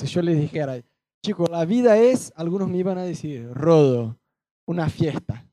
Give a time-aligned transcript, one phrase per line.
[0.00, 0.82] Si yo les dijera,
[1.22, 4.18] chicos, la vida es, algunos me iban a decir, rodo,
[4.66, 5.46] una fiesta.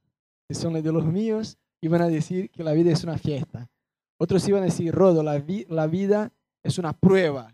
[0.49, 3.69] Si son de los míos, iban a decir que la vida es una fiesta.
[4.17, 6.31] Otros iban a decir, rodo, la, la vida
[6.63, 7.53] es una prueba.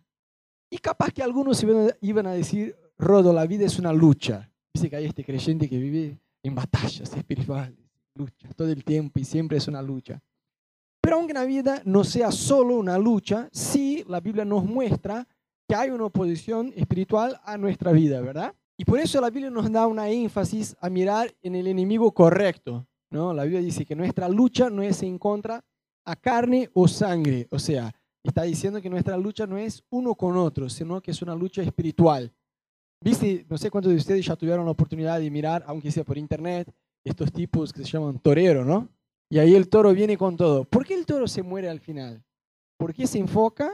[0.69, 4.52] Y capaz que algunos iban a, iban a decir, rodo, la vida es una lucha.
[4.71, 7.80] Dice que hay este creyente que vive en batallas espirituales,
[8.14, 10.21] luchas todo el tiempo y siempre es una lucha.
[11.02, 15.28] Pero aunque la vida no sea solo una lucha, sí la Biblia nos muestra
[15.68, 18.54] que hay una oposición espiritual a nuestra vida, ¿verdad?
[18.77, 22.87] Y por eso la Biblia nos da una énfasis a mirar en el enemigo correcto,
[23.11, 23.33] ¿no?
[23.33, 25.64] La Biblia dice que nuestra lucha no es en contra
[26.06, 30.37] a carne o sangre, o sea, está diciendo que nuestra lucha no es uno con
[30.37, 32.34] otro, sino que es una lucha espiritual.
[33.02, 36.17] Viste, no sé cuántos de ustedes ya tuvieron la oportunidad de mirar, aunque sea por
[36.17, 38.89] internet, estos tipos que se llaman torero, ¿no?
[39.30, 40.64] Y ahí el toro viene con todo.
[40.64, 42.23] ¿Por qué el toro se muere al final?
[42.78, 43.72] ¿Por qué se enfoca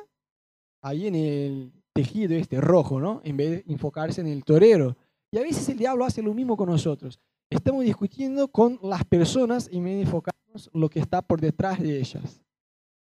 [0.82, 3.22] ahí en el tejido este rojo, ¿no?
[3.26, 4.96] En vez de enfocarse en el torero.
[5.32, 7.20] Y a veces el diablo hace lo mismo con nosotros.
[7.50, 12.00] Estamos discutiendo con las personas en vez de enfocarnos lo que está por detrás de
[12.00, 12.42] ellas.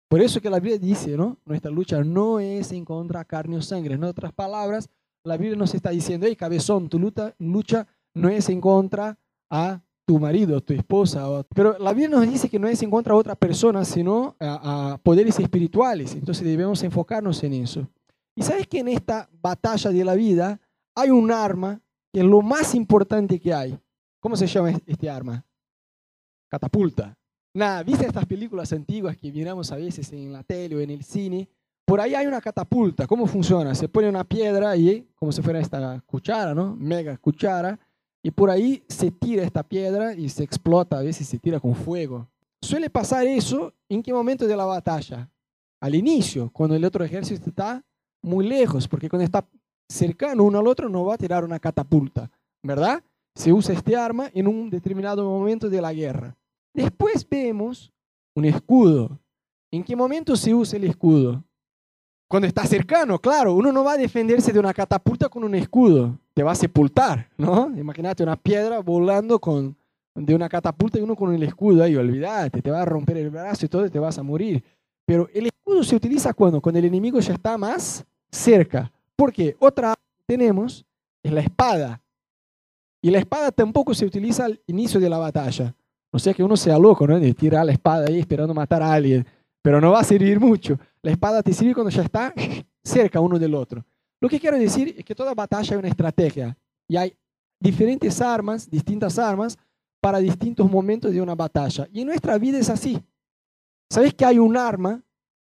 [0.07, 1.37] Por eso que la Biblia dice, ¿no?
[1.43, 3.95] Nuestra lucha no es en contra carne o sangre.
[3.95, 4.89] En otras palabras,
[5.25, 9.19] la Biblia nos está diciendo, hey, cabezón, tu lucha, lucha no es en contra
[9.49, 11.43] a tu marido, tu esposa.
[11.53, 14.97] Pero la Biblia nos dice que no es en contra a otra persona, sino a,
[15.03, 16.13] poderes espirituales.
[16.13, 17.85] Entonces debemos enfocarnos en eso.
[18.37, 20.61] Y sabes que en esta batalla de la vida
[20.93, 21.81] hay un arma
[22.13, 23.75] que es lo más importante que hay.
[24.19, 25.43] ¿Cómo se llama este arma?
[26.47, 27.17] Catapulta.
[27.55, 31.03] Nada, ¿viste estas películas antiguas que miramos a veces en la tele o en el
[31.03, 31.49] cine?
[31.83, 33.07] Por ahí hay una catapulta.
[33.07, 33.73] ¿Cómo funciona?
[33.73, 36.75] Se pone una piedra y, como si fuera esta cuchara, ¿no?
[36.75, 37.79] Mega cuchara
[38.21, 41.73] y por ahí se tira esta piedra y se explota, a veces se tira con
[41.73, 42.29] fuego.
[42.61, 45.27] Suele pasar eso en qué momento de la batalla?
[45.79, 47.83] Al inicio, cuando el otro ejército está
[48.21, 49.45] muy lejos, porque cuando está
[49.89, 52.29] cercano uno al otro no va a tirar una catapulta,
[52.63, 53.03] ¿verdad?
[53.35, 56.35] Se usa este arma en un determinado momento de la guerra.
[56.73, 57.91] Después vemos
[58.35, 59.19] un escudo.
[59.71, 61.43] ¿En qué momento se usa el escudo?
[62.29, 66.19] Cuando está cercano, claro, uno no va a defenderse de una catapulta con un escudo,
[66.33, 67.71] te va a sepultar, ¿no?
[67.77, 69.77] Imagínate una piedra volando con,
[70.13, 73.29] de una catapulta y uno con el escudo ahí, olvídate, te va a romper el
[73.29, 74.61] brazo y todo y te vas a morir.
[75.05, 78.05] Pero el escudo se utiliza cuando, cuando el enemigo ya está más
[78.37, 78.91] cerca.
[79.15, 80.85] Porque otra que tenemos
[81.23, 82.01] es la espada.
[83.01, 85.75] Y la espada tampoco se utiliza al inicio de la batalla.
[86.11, 87.19] O sea que uno sea loco, ¿no?
[87.19, 89.25] De tirar la espada ahí esperando matar a alguien
[89.67, 90.79] pero no va a servir mucho.
[91.01, 92.33] La espada te sirve cuando ya está
[92.81, 93.83] cerca uno del otro.
[94.21, 97.13] Lo que quiero decir es que toda batalla hay una estrategia y hay
[97.59, 99.57] diferentes armas, distintas armas
[99.99, 101.85] para distintos momentos de una batalla.
[101.91, 102.97] Y en nuestra vida es así.
[103.89, 105.03] ¿Sabes que hay un arma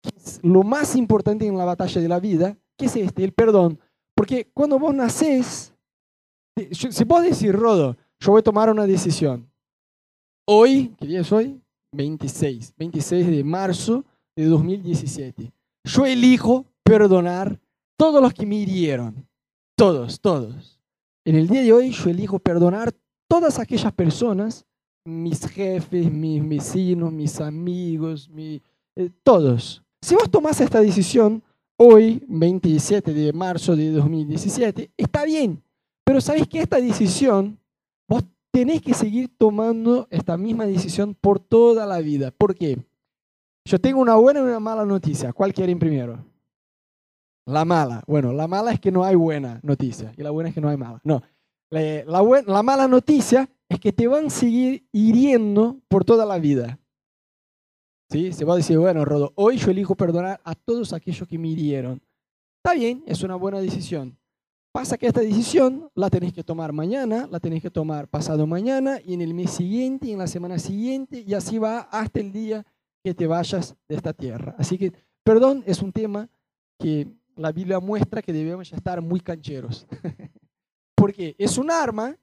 [0.01, 2.57] que es lo más importante en la batalla de la vida?
[2.79, 3.25] ¿Qué es este?
[3.25, 3.77] El perdón.
[4.15, 5.73] Porque cuando vos nacés,
[6.71, 9.51] si vos decís, Rodo, yo voy a tomar una decisión.
[10.47, 11.61] Hoy, ¿qué día es hoy?
[11.91, 15.51] 26, 26 de marzo de 2017.
[15.83, 17.59] Yo elijo perdonar
[17.97, 19.27] todos los que me hirieron.
[19.75, 20.79] Todos, todos.
[21.25, 22.93] En el día de hoy yo elijo perdonar
[23.27, 24.65] todas aquellas personas,
[25.05, 28.61] mis jefes, mis vecinos, mis amigos, mi,
[28.95, 29.83] eh, todos.
[30.01, 31.43] Si vos tomás esta decisión
[31.79, 35.63] hoy, 27 de marzo de 2017, está bien.
[36.03, 37.57] Pero sabes que esta decisión
[38.07, 42.31] vos tenés que seguir tomando esta misma decisión por toda la vida.
[42.31, 42.77] ¿Por qué?
[43.65, 45.31] Yo tengo una buena y una mala noticia.
[45.31, 46.25] ¿Cuál quieren primero?
[47.45, 48.03] La mala.
[48.07, 50.69] Bueno, la mala es que no hay buena noticia y la buena es que no
[50.69, 50.99] hay mala.
[51.03, 51.21] No.
[51.69, 52.03] La,
[52.45, 56.78] la mala noticia es que te van a seguir hiriendo por toda la vida.
[58.09, 58.33] ¿Sí?
[58.33, 61.49] Se va a decir, bueno, Rodo, hoy yo elijo perdonar a todos aquellos que me
[61.49, 62.01] hirieron.
[62.57, 64.17] Está bien, es una buena decisión.
[64.71, 68.99] Pasa que esta decisión la tenéis que tomar mañana, la tenéis que tomar pasado mañana
[69.03, 72.31] y en el mes siguiente y en la semana siguiente y así va hasta el
[72.31, 72.65] día
[73.03, 74.55] que te vayas de esta tierra.
[74.59, 74.93] Así que
[75.23, 76.29] perdón es un tema
[76.77, 79.87] que la Biblia muestra que debemos estar muy cancheros.
[80.95, 82.15] Porque es un arma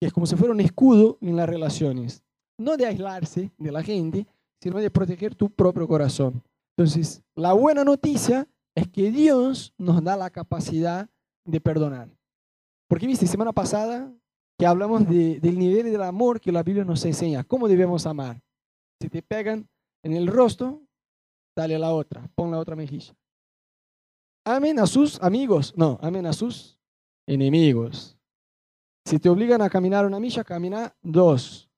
[0.00, 2.22] que es como si fuera un escudo en las relaciones.
[2.56, 4.26] No de aislarse de la gente,
[4.64, 6.42] sino de proteger tu propio corazón.
[6.74, 11.06] Entonces, la buena noticia es que Dios nos da la capacidad
[11.44, 12.08] de perdonar.
[12.88, 14.10] Porque viste, semana pasada
[14.58, 18.40] que hablamos del nivel del amor que la Biblia nos enseña, cómo debemos amar.
[19.02, 19.68] Si te pegan
[20.02, 20.80] en el rostro,
[21.54, 23.14] dale a la otra, pon la otra mejilla.
[24.46, 26.80] Amen a sus amigos, no, amen a sus
[27.26, 28.16] enemigos.
[29.04, 31.68] Si te obligan a caminar una milla, camina dos.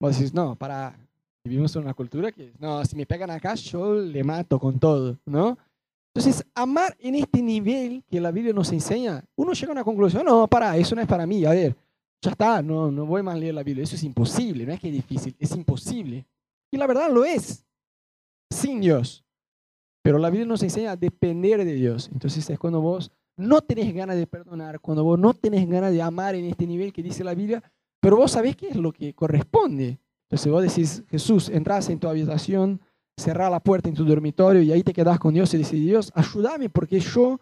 [0.00, 0.98] Vos decís, no, para,
[1.48, 5.18] vivimos en una cultura que, no, si me pegan acá, yo le mato con todo,
[5.26, 5.58] ¿no?
[6.14, 10.24] Entonces, amar en este nivel que la Biblia nos enseña, uno llega a una conclusión,
[10.24, 11.76] no, para, eso no es para mí, a ver,
[12.20, 14.80] ya está, no, no voy más a leer la Biblia, eso es imposible, no es
[14.80, 16.26] que es difícil, es imposible.
[16.70, 17.64] Y la verdad lo es,
[18.50, 19.24] sin Dios.
[20.02, 22.08] Pero la Biblia nos enseña a depender de Dios.
[22.12, 26.02] Entonces es cuando vos no tenés ganas de perdonar, cuando vos no tenés ganas de
[26.02, 27.62] amar en este nivel que dice la Biblia,
[28.00, 29.98] pero vos sabés qué es lo que corresponde.
[30.28, 32.80] Entonces vos decís, Jesús, entras en tu habitación,
[33.18, 36.12] cerrás la puerta en tu dormitorio y ahí te quedás con Dios y decís, Dios,
[36.14, 37.40] ayúdame porque yo,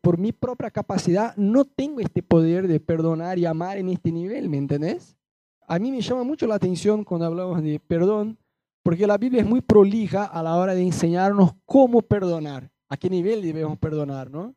[0.00, 4.48] por, mi propia capacidad, no tengo este poder de perdonar y amar en este nivel,
[4.48, 5.16] ¿me entendés?
[5.68, 8.38] A mí me llama mucho la atención cuando hablamos de perdón,
[8.82, 13.08] porque la Biblia es muy prolija a la hora de enseñarnos cómo perdonar, a qué
[13.08, 14.54] nivel debemos perdonar, ¿no?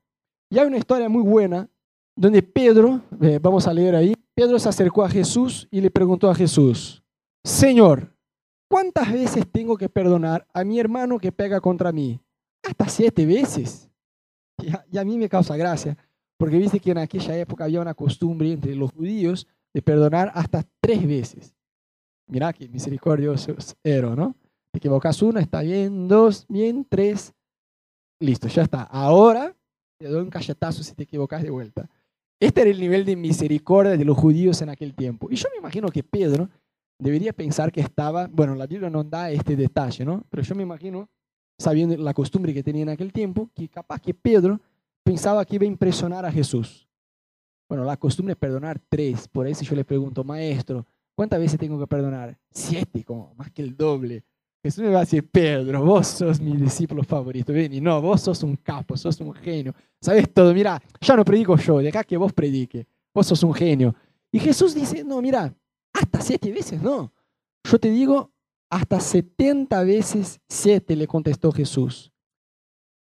[0.50, 1.70] Y hay una historia muy buena
[2.16, 6.30] donde Pedro, eh, vamos a leer ahí, Pedro se acercó a Jesús y le preguntó
[6.30, 7.04] a Jesús,
[7.44, 8.14] Señor,
[8.70, 12.20] ¿cuántas veces tengo que perdonar a mi hermano que pega contra mí?
[12.64, 13.90] Hasta siete veces.
[14.92, 15.98] Y a, mí me causa gracia,
[16.38, 20.66] porque viste que en aquella época había una costumbre entre los judíos de perdonar hasta
[20.82, 21.56] tres veces.
[22.28, 24.36] Mirá que misericordioso era, ¿no?
[24.72, 27.34] Te equivocas una, está bien, dos, bien, tres,
[28.20, 28.84] listo, ya está.
[28.84, 29.56] Ahora
[29.98, 31.90] te doy un cachetazo si te equivocas de vuelta.
[32.40, 35.28] Este era el nivel de misericordia de los judíos en aquel tiempo.
[35.32, 36.50] Y yo me imagino que Pedro
[37.00, 40.24] debería pensar que estaba, bueno, la Biblia no da este detalle, ¿no?
[40.30, 41.10] Pero yo me imagino,
[41.58, 44.60] sabiendo la costumbre que tenía en aquel tiempo, que capaz que Pedro
[45.04, 46.88] pensaba que iba a impresionar a Jesús.
[47.68, 49.28] Bueno, la costumbre es perdonar tres.
[49.28, 50.86] Por eso yo le pregunto, maestro,
[51.16, 52.38] ¿cuántas veces tengo que perdonar?
[52.52, 54.24] Siete, como más que el doble.
[54.62, 57.54] Jesús me va a decir, Pedro, vos sos mi discípulo favorito.
[57.54, 59.74] Ven y no, vos sos un capo, sos un genio.
[60.02, 62.86] Sabes todo, mira, ya no predico yo, de acá que vos predique.
[63.14, 63.96] Vos sos un genio.
[64.32, 65.54] Y Jesús dice, no, mira,
[66.00, 67.12] hasta siete veces, no.
[67.64, 68.32] Yo te digo,
[68.70, 72.12] hasta 70 veces siete, le contestó Jesús.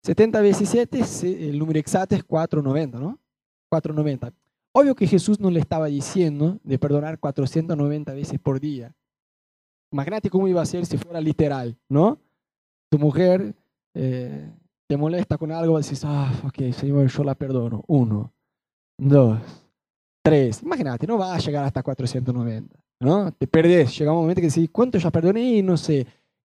[0.05, 3.19] 70 veces 7, el número exacto es 490, ¿no?
[3.69, 4.33] 490.
[4.73, 8.95] Obvio que Jesús no le estaba diciendo de perdonar 490 veces por día.
[9.91, 12.21] Imagínate cómo iba a ser si fuera literal, ¿no?
[12.89, 13.57] Tu mujer
[13.95, 14.53] eh,
[14.87, 17.83] te molesta con algo, dices, ah, ok, Señor, yo la perdono.
[17.89, 18.33] Uno,
[18.97, 19.41] dos,
[20.27, 20.63] tres.
[20.63, 23.33] Imagínate, no va a llegar hasta 490, ¿no?
[23.33, 25.43] Te perdés, llega un momento que decís, ¿cuánto ya perdoné?
[25.59, 26.07] Y no sé.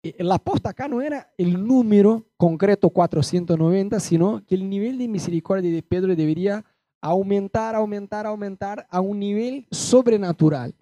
[0.03, 5.07] Eh, la aposta acá no era el número concreto 490, sino que el nivel de
[5.07, 6.63] misericordia de Pedro debería
[7.01, 10.73] aumentar, aumentar, aumentar a un nivel sobrenatural.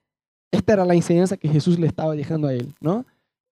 [0.51, 3.05] Esta era la enseñanza que Jesús le estaba dejando a él, ¿no?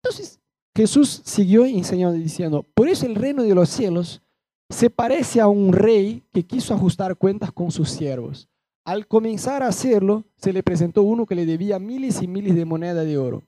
[0.03, 0.39] Entonces,
[0.75, 4.21] Jesús siguió enseñando diciendo, por eso el reino de los cielos
[4.69, 8.47] se parece a un rey que quiso ajustar cuentas con sus siervos.
[8.85, 12.65] Al comenzar a hacerlo, se le presentó uno que le debía miles y miles de
[12.65, 13.43] moneda de oro.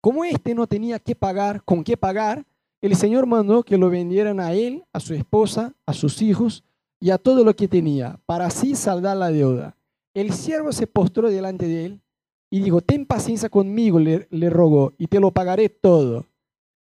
[0.00, 2.46] Como éste no tenía que pagar, con qué pagar,
[2.80, 6.64] el Señor mandó que lo vendieran a él, a su esposa, a sus hijos
[6.98, 9.76] y a todo lo que tenía, para así saldar la deuda.
[10.14, 12.00] El siervo se postró delante de él
[12.48, 16.24] y dijo, ten paciencia conmigo, le, le rogó, y te lo pagaré todo.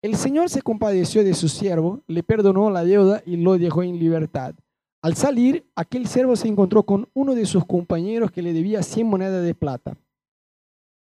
[0.00, 3.98] El Señor se compadeció de su siervo, le perdonó la deuda y lo dejó en
[3.98, 4.54] libertad.
[5.02, 9.08] Al salir, aquel siervo se encontró con uno de sus compañeros que le debía 100
[9.08, 9.96] monedas de plata.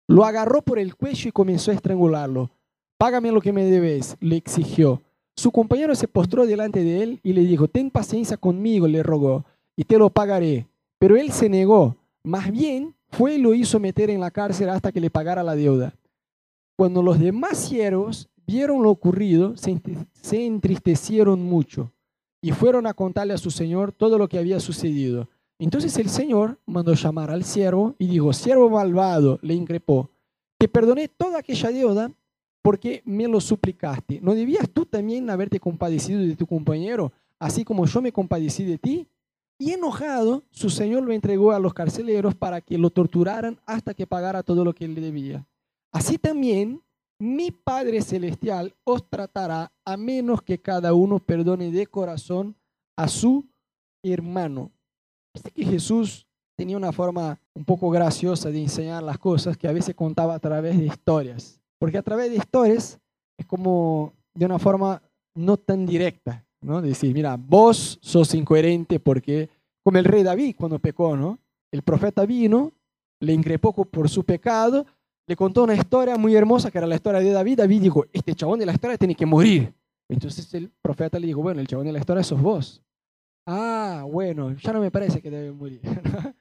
[0.06, 2.48] Lo agarró por el cuello y comenzó a estrangularlo.
[2.96, 5.02] Págame lo que me debes, le exigió.
[5.36, 9.44] Su compañero se postró delante de él y le dijo, ten paciencia conmigo, le rogó,
[9.74, 10.68] y te lo pagaré.
[11.00, 11.96] Pero él se negó.
[12.22, 15.56] Más bien, fue y lo hizo meter en la cárcel hasta que le pagara la
[15.56, 15.92] deuda.
[16.76, 21.92] Cuando los demás siervos vieron lo ocurrido, se entristecieron mucho
[22.40, 25.28] y fueron a contarle a su señor todo lo que había sucedido.
[25.58, 30.10] Entonces el señor mandó llamar al siervo y dijo, siervo malvado, le increpó,
[30.56, 32.12] te perdoné toda aquella deuda
[32.62, 34.20] porque me lo suplicaste.
[34.20, 38.78] ¿No debías tú también haberte compadecido de tu compañero, así como yo me compadecí de
[38.78, 39.08] ti?
[39.58, 44.06] Y enojado, su señor lo entregó a los carceleros para que lo torturaran hasta que
[44.06, 45.44] pagara todo lo que él le debía.
[45.90, 46.82] Así también
[47.18, 52.56] mi Padre Celestial os tratará a menos que cada uno perdone de corazón
[52.96, 53.48] a su
[54.02, 54.70] hermano.
[55.34, 59.72] Viste que Jesús tenía una forma un poco graciosa de enseñar las cosas que a
[59.72, 61.60] veces contaba a través de historias.
[61.78, 62.98] Porque a través de historias
[63.36, 65.02] es como de una forma
[65.34, 66.44] no tan directa.
[66.60, 66.82] ¿no?
[66.82, 69.48] Decir, mira, vos sos incoherente porque,
[69.84, 71.38] como el rey David cuando pecó, ¿no?
[71.70, 72.72] El profeta vino,
[73.20, 74.86] le increpó por su pecado,
[75.28, 77.58] le contó una historia muy hermosa que era la historia de David.
[77.58, 79.74] David dijo, este chabón de la historia tiene que morir.
[80.08, 82.82] Entonces el profeta le dijo, bueno, el chabón de la historia sos vos.
[83.46, 85.82] Ah, bueno, ya no me parece que debe morir.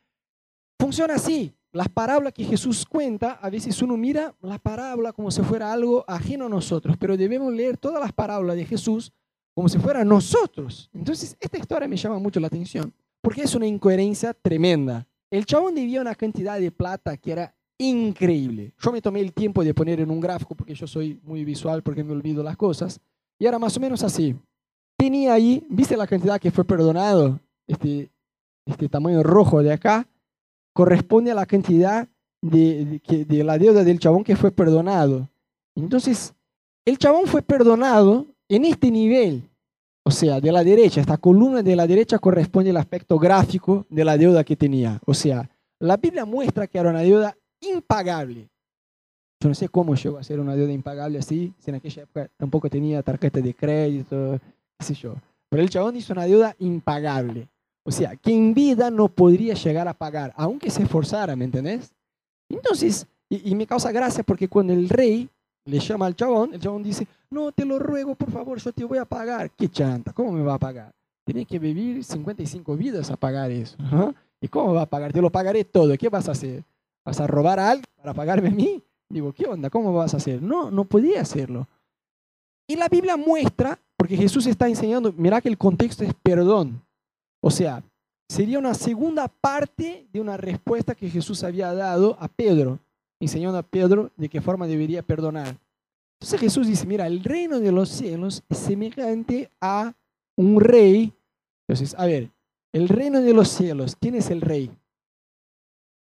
[0.79, 1.53] Funciona así.
[1.73, 6.05] Las parábolas que Jesús cuenta, a veces uno mira la parábola como si fuera algo
[6.07, 9.11] ajeno a nosotros, pero debemos leer todas las parábolas de Jesús
[9.53, 10.89] como si fuera nosotros.
[10.93, 15.05] Entonces, esta historia me llama mucho la atención, porque es una incoherencia tremenda.
[15.29, 18.73] El chabón debía una cantidad de plata que era increíble.
[18.79, 21.83] Yo me tomé el tiempo de poner en un gráfico, porque yo soy muy visual,
[21.83, 22.99] porque me olvido las cosas,
[23.39, 24.35] y era más o menos así.
[24.97, 27.39] Tenía ahí, ¿viste la cantidad que fue perdonado?
[27.67, 28.09] Este,
[28.65, 30.07] este tamaño rojo de acá,
[30.73, 32.07] corresponde a la cantidad
[32.41, 35.29] de, de, la deuda del chabón que fue perdonado.
[35.75, 36.33] Entonces,
[36.85, 39.43] el chabón fue perdonado en este nivel.
[40.03, 44.05] O sea, de la derecha, esta columna de la derecha corresponde al aspecto gráfico de
[44.05, 45.01] la deuda que tenía.
[45.05, 48.49] O sea, la Biblia muestra que era una deuda impagable.
[49.39, 52.29] Yo no sé cómo llegó a ser una deuda impagable así, si en aquella época
[52.37, 54.39] tampoco tenía tarjeta de crédito,
[54.79, 55.15] qué sé yo.
[55.49, 57.47] Pero el chabón hizo una deuda impagable.
[57.83, 61.93] O sea, que en vida no podría llegar a pagar, aunque se esforzara, ¿me entendés?
[62.49, 65.29] Entonces, y, me causa gracia porque cuando el rey
[65.65, 68.83] le llama al chabón, el chabón dice, no, te lo ruego, por favor, yo te
[68.83, 69.51] voy a pagar.
[69.51, 70.13] ¿Qué chanta?
[70.13, 70.93] ¿Cómo me va a pagar?
[71.25, 73.77] Tiene que vivir 55 vidas a pagar eso.
[74.39, 75.11] ¿Y cómo va a pagar?
[75.11, 75.97] Te lo pagaré todo.
[75.97, 76.63] ¿Qué vas a hacer?
[77.07, 78.83] ¿Vas a robar a alguien para pagarme a mí?
[79.07, 79.69] Digo, ¿qué onda?
[79.69, 80.41] ¿Cómo vas a hacer?
[80.41, 81.65] No, no podía hacerlo.
[82.67, 86.81] Y la Biblia muestra, porque Jesús está enseñando, mira que el contexto es perdón.
[87.41, 87.81] O sea,
[88.27, 92.77] sería una segunda parte de una respuesta que Jesús había dado a Pedro,
[93.21, 95.55] enseñando a Pedro de qué forma debería perdonar.
[96.19, 99.93] Entonces Jesús dice, mira, el reino de los cielos es semejante a
[100.35, 101.13] un rey.
[101.69, 102.31] Entonces, a ver,
[102.73, 104.69] el reino de los cielos, ¿quién es el rey?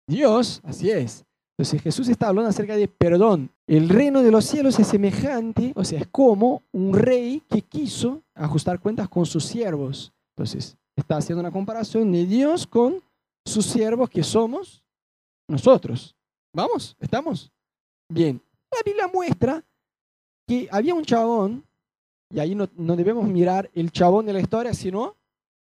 [0.07, 1.25] Dios, así es.
[1.57, 3.51] Entonces Jesús está hablando acerca de perdón.
[3.67, 8.23] El reino de los cielos es semejante, o sea, es como un rey que quiso
[8.35, 10.13] ajustar cuentas con sus siervos.
[10.35, 13.03] Entonces, Está haciendo una comparación de Dios con
[13.45, 14.85] sus siervos que somos
[15.49, 16.15] nosotros.
[16.55, 16.97] ¿Vamos?
[17.01, 17.51] ¿Estamos?
[18.09, 18.41] Bien.
[18.71, 19.65] La Biblia muestra
[20.47, 21.65] que había un chabón,
[22.31, 25.17] y ahí no, no debemos mirar el chabón de la historia, sino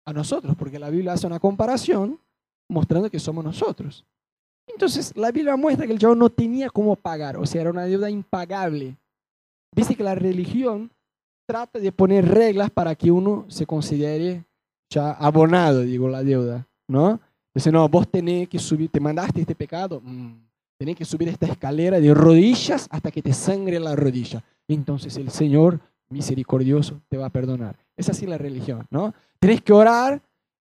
[0.06, 2.20] a nosotros, porque la Biblia hace una comparación
[2.68, 4.06] mostrando que somos nosotros.
[4.68, 7.86] Entonces, la Biblia muestra que el chabón no tenía cómo pagar, o sea, era una
[7.86, 8.98] deuda impagable.
[9.74, 10.92] Dice que la religión
[11.48, 14.46] trata de poner reglas para que uno se considere
[14.90, 17.20] ya abonado, digo, la deuda, ¿no?
[17.54, 20.34] Dice, no, vos tenés que subir, te mandaste este pecado, mm,
[20.78, 24.44] tenés que subir esta escalera de rodillas hasta que te sangre la rodilla.
[24.68, 27.78] Entonces el Señor misericordioso te va a perdonar.
[27.96, 29.14] Es así la religión, ¿no?
[29.40, 30.22] Tenés que orar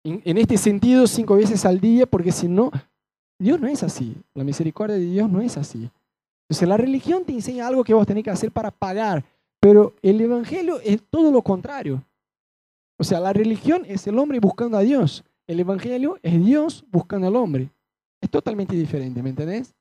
[0.04, 2.70] en, en este sentido cinco veces al día porque si no,
[3.38, 4.16] Dios no es así.
[4.34, 5.90] La misericordia de Dios no es así.
[6.48, 9.24] Entonces la religión te enseña algo que vos tenés que hacer para pagar,
[9.60, 12.02] pero el Evangelio es todo lo contrario.
[12.98, 15.24] O sea, la religión es el hombre buscando a Dios.
[15.46, 17.70] El evangelio es Dios buscando al hombre.
[18.20, 19.72] Es totalmente diferente, ¿me entendés?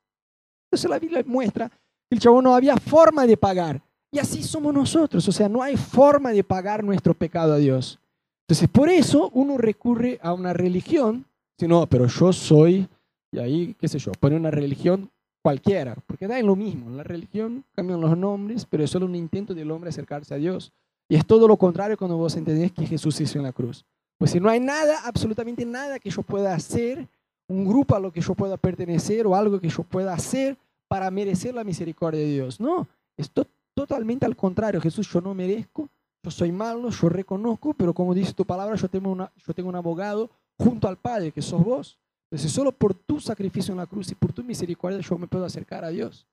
[0.68, 3.82] Entonces la Biblia muestra que el chavo no había forma de pagar.
[4.12, 5.28] Y así somos nosotros.
[5.28, 8.00] O sea, no hay forma de pagar nuestro pecado a Dios.
[8.48, 11.26] Entonces, por eso uno recurre a una religión.
[11.60, 12.88] Si no, pero yo soy,
[13.32, 15.10] y ahí, qué sé yo, pone una religión
[15.42, 16.90] cualquiera, porque da en lo mismo.
[16.90, 20.72] La religión cambian los nombres, pero es solo un intento del hombre acercarse a Dios.
[21.10, 23.86] Y es todo lo contrario cuando vos entendés que Jesús hizo en la cruz.
[24.18, 27.08] Pues si no hay nada, absolutamente nada que yo pueda hacer,
[27.48, 30.58] un grupo a lo que yo pueda pertenecer o algo que yo pueda hacer
[30.88, 32.60] para merecer la misericordia de Dios.
[32.60, 33.32] No, es
[33.74, 34.82] totalmente al contrario.
[34.82, 35.88] Jesús, yo no merezco,
[36.24, 39.70] yo soy malo, yo reconozco, pero como dice tu palabra, yo tengo, una, yo tengo
[39.70, 41.98] un abogado junto al Padre, que sos vos.
[42.30, 45.46] Entonces, solo por tu sacrificio en la cruz y por tu misericordia yo me puedo
[45.46, 46.26] acercar a Dios.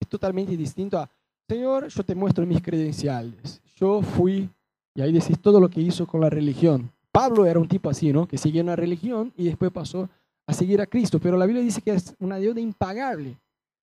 [0.00, 1.10] Es totalmente distinto a,
[1.48, 4.48] Señor, yo te muestro mis credenciales yo fui,
[4.94, 6.92] y ahí decís todo lo que hizo con la religión.
[7.10, 8.28] Pablo era un tipo así, ¿no?
[8.28, 10.08] Que seguía una religión y después pasó
[10.46, 13.36] a seguir a Cristo, pero la Biblia dice que es una deuda impagable.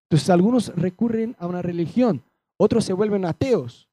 [0.10, 2.24] Entonces algunos recurren a una religión,
[2.58, 3.90] otros se vuelven ateos,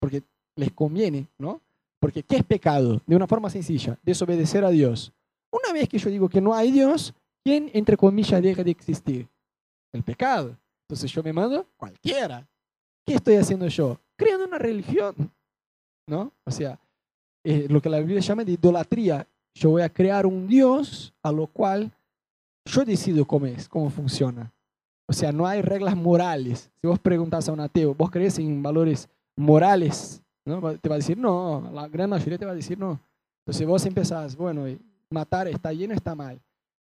[0.00, 0.24] porque
[0.56, 1.60] les conviene, ¿no?
[2.00, 3.00] Porque ¿qué es pecado?
[3.06, 5.12] De una forma sencilla, desobedecer a Dios.
[5.54, 9.28] Una vez que yo digo que no hay Dios, ¿quién, entre comillas, deja de existir?
[9.92, 10.56] El pecado.
[10.88, 12.46] Entonces yo me mando cualquiera.
[13.06, 14.00] ¿Qué estoy haciendo yo?
[14.16, 15.14] Creando una religión.
[16.06, 16.32] ¿no?
[16.44, 16.78] O sea,
[17.44, 19.26] eh, lo que la Biblia llama de idolatría.
[19.54, 21.92] Yo voy a crear un Dios a lo cual
[22.64, 24.52] yo decido cómo es, cómo funciona.
[25.08, 26.70] O sea, no hay reglas morales.
[26.80, 30.22] Si vos preguntas a un ateo, ¿vos crees en valores morales?
[30.44, 30.76] ¿No?
[30.78, 33.00] Te va a decir no, la gran mayoría te va a decir no.
[33.46, 34.66] Entonces vos empezás, bueno,
[35.14, 36.40] matar está lleno, está mal.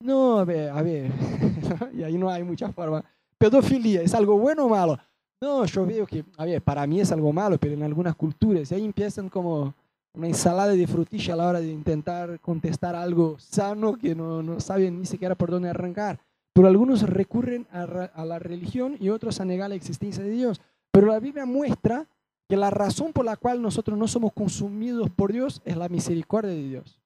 [0.01, 1.13] No, a ver, a ver.
[1.95, 3.05] y ahí no hay mucha forma.
[3.37, 4.99] Pedofilia, ¿es algo bueno o malo?
[5.41, 8.71] No, yo veo que, a ver, para mí es algo malo, pero en algunas culturas,
[8.73, 9.75] ahí empiezan como
[10.15, 14.61] una ensalada de frutilla a la hora de intentar contestar algo sano que no, no
[14.61, 16.21] saben ni siquiera por dónde arrancar.
[16.53, 17.83] Pero algunos recurren a,
[18.15, 20.61] a, la religión y otros a negar la existencia de Dios.
[20.93, 22.07] Pero la Biblia muestra
[22.49, 26.51] que la razón por la cual nosotros no somos consumidos por Dios es la misericordia
[26.51, 27.02] de Dios.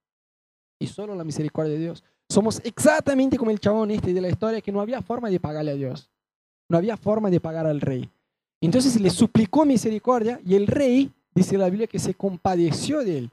[0.79, 2.05] Y solo la misericordia de Dios.
[2.29, 5.73] Somos exactamente como el chabón este de la historia que no había forma de pagarle
[5.73, 6.11] a Dios.
[6.69, 8.11] No había forma de pagar al rey.
[8.61, 13.31] Entonces le suplicó misericordia y el rey, dice la Biblia, que se compadeció de él.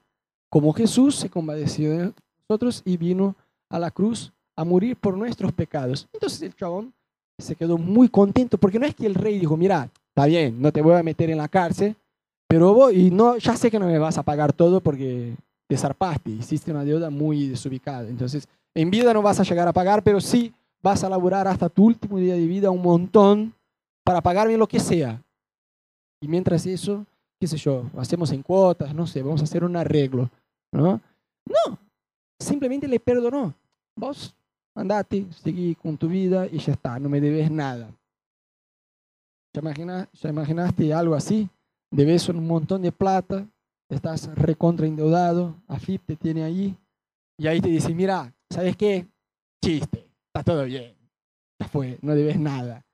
[0.50, 2.14] Como Jesús se compadeció de
[2.48, 3.36] nosotros y vino
[3.70, 6.08] a la cruz a morir por nuestros pecados.
[6.14, 6.94] Entonces el chabón
[7.40, 10.72] se quedó muy contento porque no es que el rey dijo, mira, está bien, no
[10.72, 11.96] te voy a meter en la cárcel,
[12.48, 15.36] pero vos, y no, ya sé que no me vas a pagar todo porque
[15.74, 18.08] te zarpaste, hiciste una deuda muy desubicada.
[18.08, 20.54] Entonces, en vida no vas a llegar a pagar, pero sí
[20.84, 23.56] vas a laburar hasta tu último día de vida un montón
[24.04, 25.20] para pagarme lo que sea.
[26.22, 27.08] Y mientras eso,
[27.40, 30.30] qué sé yo, hacemos en cuotas, no sé, vamos a hacer un arreglo,
[30.72, 31.02] ¿no?
[31.44, 31.80] No,
[32.40, 33.56] simplemente le perdonó.
[33.96, 34.36] Vos
[34.76, 37.90] andate, seguí con tu vida y ya está, no me debes nada.
[39.56, 41.50] ¿Ya, ¿Ya imaginaste algo así?
[41.90, 43.48] debes un montón de plata,
[43.90, 46.78] estás recontra endeudado, AFIP te tiene ahí,
[47.38, 49.08] y ahí te dice, mira, ¿sabes qué?
[49.64, 50.96] Chiste, está todo bien,
[51.60, 52.86] ya fue, no debes nada.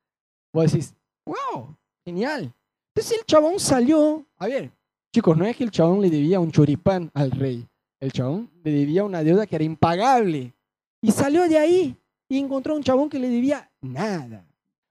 [0.54, 2.54] Vos decís, wow, genial.
[2.94, 4.72] Entonces el chabón salió, a ver,
[5.14, 7.68] chicos, no es que el chabón le debía un choripán al rey,
[8.00, 10.54] el chabón le debía una deuda que era impagable.
[11.02, 14.46] Y salió de ahí y encontró un chabón que le debía nada.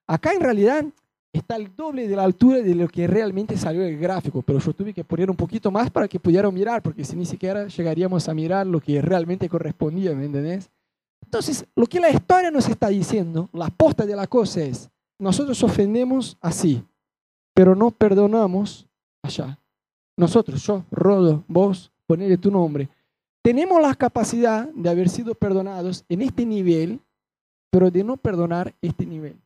[0.06, 0.84] Acá en realidad
[1.38, 4.72] está al doble de la altura de lo que realmente salió el gráfico, pero yo
[4.72, 8.28] tuve que poner un poquito más para que pudieran mirar, porque si ni siquiera llegaríamos
[8.28, 10.70] a mirar lo que realmente correspondía, ¿me entendés?
[11.24, 15.62] Entonces, lo que la historia nos está diciendo, la posta de la cosa es, nosotros
[15.62, 16.82] ofendemos así,
[17.54, 18.86] pero no perdonamos
[19.22, 19.58] allá.
[20.16, 22.88] Nosotros, yo, Rodo, vos, ponele tu nombre,
[23.42, 27.00] tenemos la capacidad de haber sido perdonados en este nivel,
[27.70, 29.36] pero de no perdonar este nivel.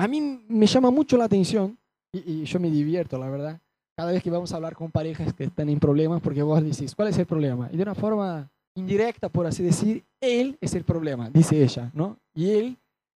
[0.00, 1.76] A mí me llama mucho la atención
[2.10, 3.60] y, yo me divierto, la verdad,
[3.94, 6.94] cada vez que vamos a hablar con parejas que están en problemas, porque vos decís,
[6.94, 7.68] ¿cuál es el problema?
[7.70, 12.16] Y de una forma indirecta, por así decir, él es el problema, dice ella, ¿no?
[12.34, 12.76] Y él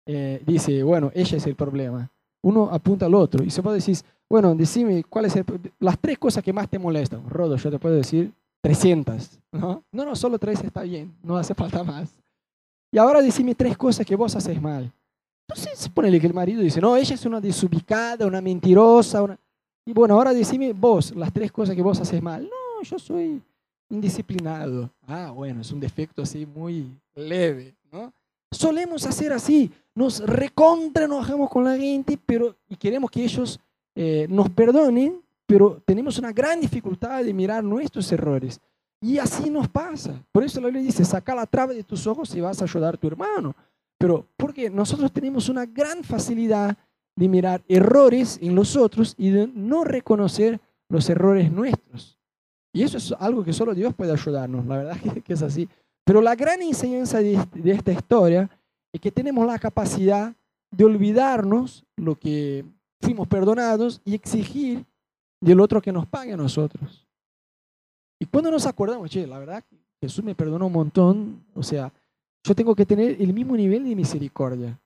[0.08, 2.10] eh, dice, bueno, ella es el problema.
[2.44, 5.46] Uno apunta al otro y se puede decir, bueno, decime cuáles son
[5.80, 7.30] las tres cosas que más te molestan.
[7.30, 8.32] Rodo, yo te puedo decir
[8.64, 9.84] 300, ¿no?
[9.92, 12.12] No, no, solo tres está bien, no hace falta más.
[12.92, 14.92] Y ahora decime tres cosas que vos haces mal.
[15.54, 19.22] Entonces, ponele que el marido dice, no, ella es una desubicada, una mentirosa.
[19.22, 19.38] Una...
[19.86, 22.44] Y bueno, ahora decime vos las tres cosas que vos haces mal.
[22.44, 23.42] No, yo soy
[23.90, 24.90] indisciplinado.
[25.06, 28.14] Ah, bueno, es un defecto así muy leve, ¿no?
[28.50, 33.60] Solemos hacer así, nos recontra enojamos con la gente, pero y queremos que ellos
[33.96, 38.60] eh, nos perdonen, pero tenemos una gran dificultad de mirar nuestros errores.
[39.02, 40.14] Y así nos pasa.
[40.32, 42.94] Por eso la Biblia dice, saca la traba de tus ojos y vas a ayudar
[42.94, 43.56] a tu hermano.
[44.02, 46.76] Pero porque nosotros tenemos una gran facilidad
[47.16, 50.60] de mirar errores en los otros y de no reconocer
[50.90, 52.18] los errores nuestros.
[52.74, 55.70] Y eso es algo que solo Dios puede ayudarnos, la verdad que es así.
[56.04, 58.50] Pero la gran enseñanza de, esta historia
[58.92, 60.34] es que tenemos la capacidad
[60.72, 62.66] de olvidarnos lo que
[63.02, 64.84] fuimos perdonados y exigir
[65.40, 67.08] del otro que nos pague a nosotros.
[68.20, 69.64] Y cuando nos acordamos, che, la verdad,
[70.02, 71.94] Jesús me perdonó un montón, o sea,
[72.44, 74.80] yo tengo que tener el mismo nivel de misericordia.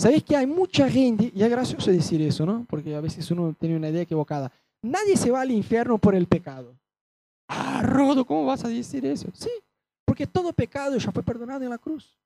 [0.00, 2.64] ¿Sabéis que hay mucha gente, y es gracioso decir eso, ¿no?
[2.68, 4.52] Porque a veces uno tiene una idea equivocada.
[4.82, 6.78] Nadie se va al infierno por el pecado.
[7.48, 9.28] Ah, Rodo, ¿cómo vas a decir eso?
[9.32, 9.50] Sí,
[10.04, 12.16] porque todo pecado ya fue perdonado en la cruz.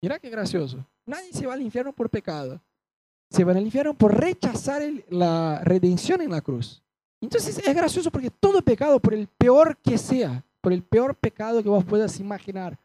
[0.00, 0.86] Mira qué gracioso.
[1.04, 2.60] Nadie se va al infierno por pecado.
[3.30, 6.82] Se va al infierno por rechazar la redención en la cruz.
[7.20, 11.62] Entonces es gracioso porque todo pecado, por el peor que sea, por el peor pecado
[11.62, 12.78] que vos puedas imaginar,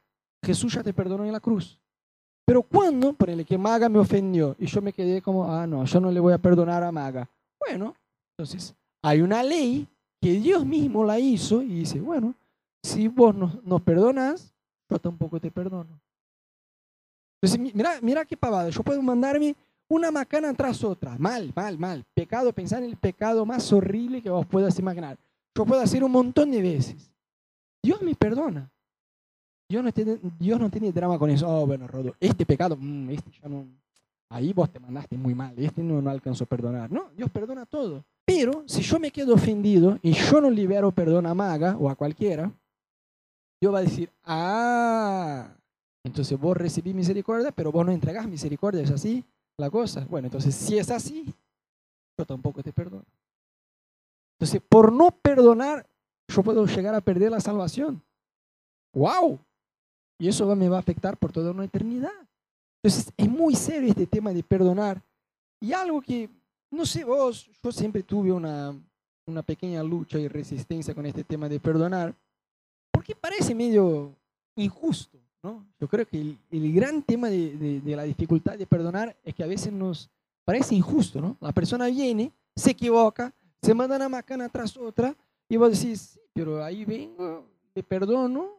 [0.46, 1.80] Jesús ya te perdonó en la cruz.
[2.46, 5.84] Pero cuando, por el que Maga me ofendió y yo me quedé como, ah, no,
[5.84, 7.28] yo no le voy a perdonar a Maga.
[7.60, 7.96] Bueno,
[8.38, 9.88] entonces hay una ley
[10.22, 12.36] que Dios mismo la hizo y dice, bueno,
[12.84, 14.54] si vos nos, nos perdonas,
[14.90, 16.00] yo tampoco te perdono.
[17.42, 19.56] Entonces, mira, mira qué pavada, yo puedo mandarme
[19.88, 24.30] una macana tras otra, mal, mal, mal, pecado, pensar en el pecado más horrible que
[24.30, 25.18] vos puedas imaginar.
[25.56, 27.12] Yo puedo hacer un montón de veces.
[27.82, 28.70] Dios me perdona.
[29.68, 31.48] Dios no tiene, Dios no tiene drama con eso.
[31.48, 33.66] Oh, bueno, Rodo, este pecado, mm, este ya no.
[34.30, 36.92] Ahí vos te mandaste muy mal, este no, no alcanzó a perdonar.
[36.92, 38.04] No, Dios perdona todo.
[38.26, 41.96] Pero si yo me quedo ofendido y yo no libero perdón a Maga o a
[41.96, 42.52] cualquiera,
[43.62, 45.48] Dios va a decir, ah,
[46.04, 49.24] entonces vos recibís misericordia, pero vos no entregás misericordia, ¿es así
[49.58, 50.06] la cosa?
[50.10, 51.34] Bueno, entonces si es así,
[52.18, 53.06] yo tampoco te perdono.
[54.38, 55.86] Entonces, por no perdonar,
[56.28, 58.02] yo puedo llegar a perder la salvación.
[58.94, 59.40] ¡Wow!
[60.18, 62.12] Y eso me va a afectar por toda una eternidad.
[62.82, 65.02] Entonces, es muy serio este tema de perdonar.
[65.60, 66.30] Y algo que,
[66.72, 68.74] no sé vos, yo siempre tuve una,
[69.26, 72.14] una pequeña lucha y resistencia con este tema de perdonar,
[72.92, 74.14] porque parece medio
[74.56, 75.66] injusto, ¿no?
[75.80, 79.34] Yo creo que el, el gran tema de, de, de, la dificultad de perdonar es
[79.34, 80.10] que a veces nos
[80.46, 81.36] parece injusto, ¿no?
[81.42, 85.16] La persona viene, se equivoca, se manda una macana tras otra,
[85.50, 88.50] y vos decís, sí, pero ahí vengo, te perdono,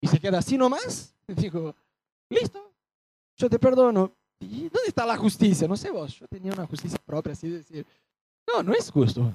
[0.00, 1.14] y se queda así nomás.
[1.26, 1.74] Digo,
[2.28, 2.72] listo,
[3.36, 4.12] yo te perdono.
[4.40, 5.68] ¿Y dónde está la justicia?
[5.68, 7.86] No sé vos, yo tenía una justicia propia, así de decir,
[8.46, 9.30] no, no es justo.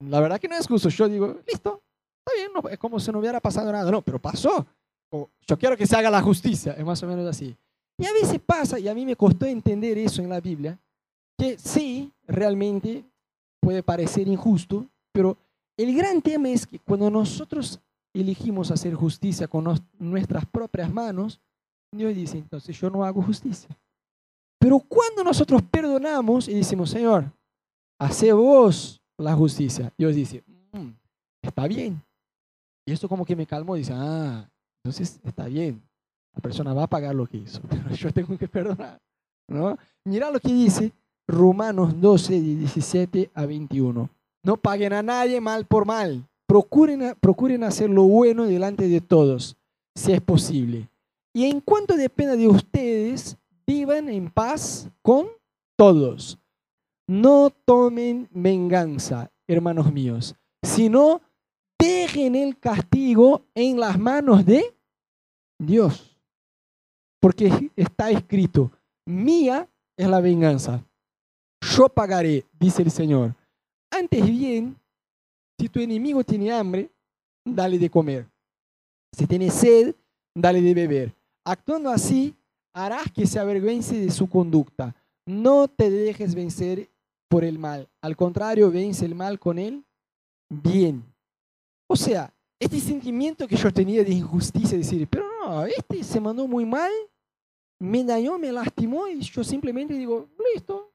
[0.00, 0.88] La verdad que no es justo.
[0.88, 1.82] Yo digo, listo,
[2.18, 3.90] está bien, no, es como si no hubiera pasado nada.
[3.90, 4.66] No, pero pasó.
[5.10, 7.56] Yo quiero que se haga la justicia, es más o menos así.
[7.96, 10.78] Y a veces pasa, y a mí me costó entender eso en la Biblia,
[11.36, 13.04] que sí, realmente
[13.60, 15.36] puede parecer injusto, pero
[15.76, 17.80] el gran tema es que cuando nosotros
[18.20, 19.64] elegimos hacer justicia con
[19.98, 21.40] nuestras propias manos,
[21.92, 23.68] Dios dice, entonces yo no hago justicia.
[24.58, 27.32] Pero cuando nosotros perdonamos y decimos, Señor,
[27.98, 30.90] hace vos la justicia, Dios dice, mm,
[31.42, 32.02] está bien.
[32.86, 34.48] Y esto como que me calmó, dice, ah,
[34.82, 35.82] entonces está bien.
[36.34, 39.00] La persona va a pagar lo que hizo, pero yo tengo que perdonar.
[39.48, 39.78] ¿no?
[40.04, 40.92] Mira lo que dice
[41.26, 44.08] Romanos 12, 17 a 21.
[44.44, 46.27] No paguen a nadie mal por mal.
[46.48, 49.56] Procuren, procuren hacer lo bueno delante de todos,
[49.94, 50.88] si es posible.
[51.34, 55.28] Y en cuanto dependa de ustedes, vivan en paz con
[55.76, 56.38] todos.
[57.06, 61.20] No tomen venganza, hermanos míos, sino
[61.78, 64.74] dejen el castigo en las manos de
[65.58, 66.18] Dios.
[67.20, 68.72] Porque está escrito,
[69.06, 70.82] mía es la venganza.
[71.60, 73.34] Yo pagaré, dice el Señor.
[73.90, 74.76] Antes bien,
[75.58, 76.90] si tu enemigo tiene hambre,
[77.44, 78.26] dale de comer.
[79.12, 79.94] Si tiene sed,
[80.34, 81.14] dale de beber.
[81.44, 82.34] Actuando así,
[82.72, 84.94] harás que se avergüence de su conducta.
[85.26, 86.88] No te dejes vencer
[87.28, 87.88] por el mal.
[88.00, 89.84] Al contrario, vence el mal con él
[90.48, 91.04] bien.
[91.88, 96.46] O sea, este sentimiento que yo tenía de injusticia, decir, pero no, este se mandó
[96.46, 96.90] muy mal,
[97.78, 100.90] me dañó, me lastimó y yo simplemente digo, listo,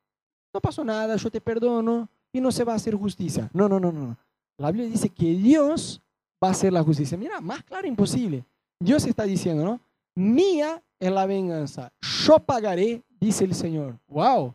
[0.54, 3.50] no pasó nada, yo te perdono y no se va a hacer justicia.
[3.54, 4.18] No, no, no, no.
[4.58, 6.02] La Biblia dice que Dios
[6.44, 7.18] va a hacer la justicia.
[7.18, 8.46] Mira, más claro imposible.
[8.80, 9.80] Dios está diciendo, ¿no?
[10.16, 11.92] Mía es la venganza.
[12.26, 13.98] Yo pagaré, dice el Señor.
[14.08, 14.54] ¡Wow!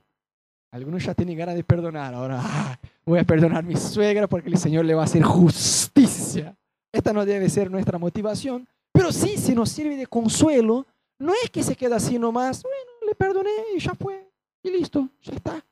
[0.71, 2.15] Algunos ya tienen ganas de perdonar.
[2.15, 5.23] Ahora ah, voy a perdonar a mi suegra porque el Señor le va a hacer
[5.23, 6.57] justicia.
[6.93, 10.87] Esta no debe ser nuestra motivación, pero sí, si nos sirve de consuelo,
[11.19, 14.29] no es que se queda así nomás, bueno, le perdoné y ya fue,
[14.63, 15.65] y listo, ya está.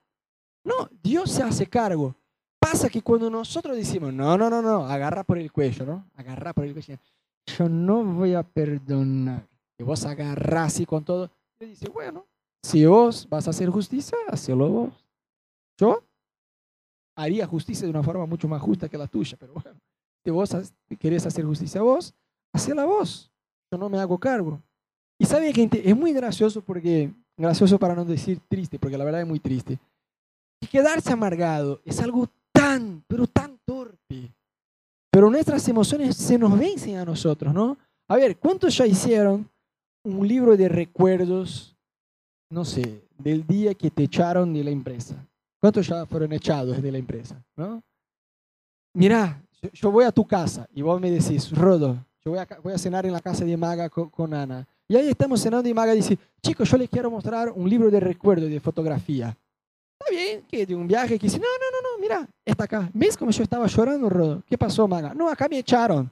[0.62, 2.14] No, Dios se hace cargo.
[2.72, 6.04] Pasa que cuando nosotros decimos, no, no, no, no, agarra por el cuello, ¿no?
[6.16, 6.98] Agarra por el cuello.
[7.46, 9.46] Yo no voy a perdonar.
[9.78, 11.30] Y vos agarrás así con todo.
[11.60, 12.26] Y dice, bueno,
[12.64, 15.06] si vos vas a hacer justicia, hacelo vos.
[15.78, 16.02] Yo
[17.14, 19.78] haría justicia de una forma mucho más justa que la tuya, pero bueno,
[20.24, 20.50] si vos
[20.98, 22.12] querés hacer justicia vos,
[22.52, 23.30] hacela vos.
[23.70, 24.60] Yo no me hago cargo.
[25.20, 29.20] Y sabe, gente, es muy gracioso porque, gracioso para no decir triste, porque la verdad
[29.20, 29.78] es muy triste.
[30.60, 34.32] Y quedarse amargado es algo tan, pero tan torpe.
[35.10, 37.76] Pero nuestras emociones se nos vencen a nosotros, ¿no?
[38.08, 39.48] A ver, ¿cuántos ya hicieron
[40.04, 41.76] un libro de recuerdos,
[42.50, 45.16] no sé, del día que te echaron de la empresa?
[45.60, 47.42] ¿Cuántos ya fueron echados de la empresa?
[47.56, 47.82] ¿no?
[48.94, 49.42] Mira,
[49.72, 52.78] yo voy a tu casa y vos me decís, Rodo, yo voy a, voy a
[52.78, 54.66] cenar en la casa de Maga con, con Ana.
[54.88, 57.98] Y ahí estamos cenando y Maga dice, chicos, yo les quiero mostrar un libro de
[57.98, 59.36] recuerdos de fotografía.
[59.98, 61.65] Está bien, que de un viaje que dice, no, no,
[62.06, 62.90] mira, está acá.
[62.94, 64.42] ¿Ves cómo yo estaba llorando, Rodo?
[64.46, 65.12] ¿Qué pasó, Maga?
[65.14, 66.10] No, acá me echaron.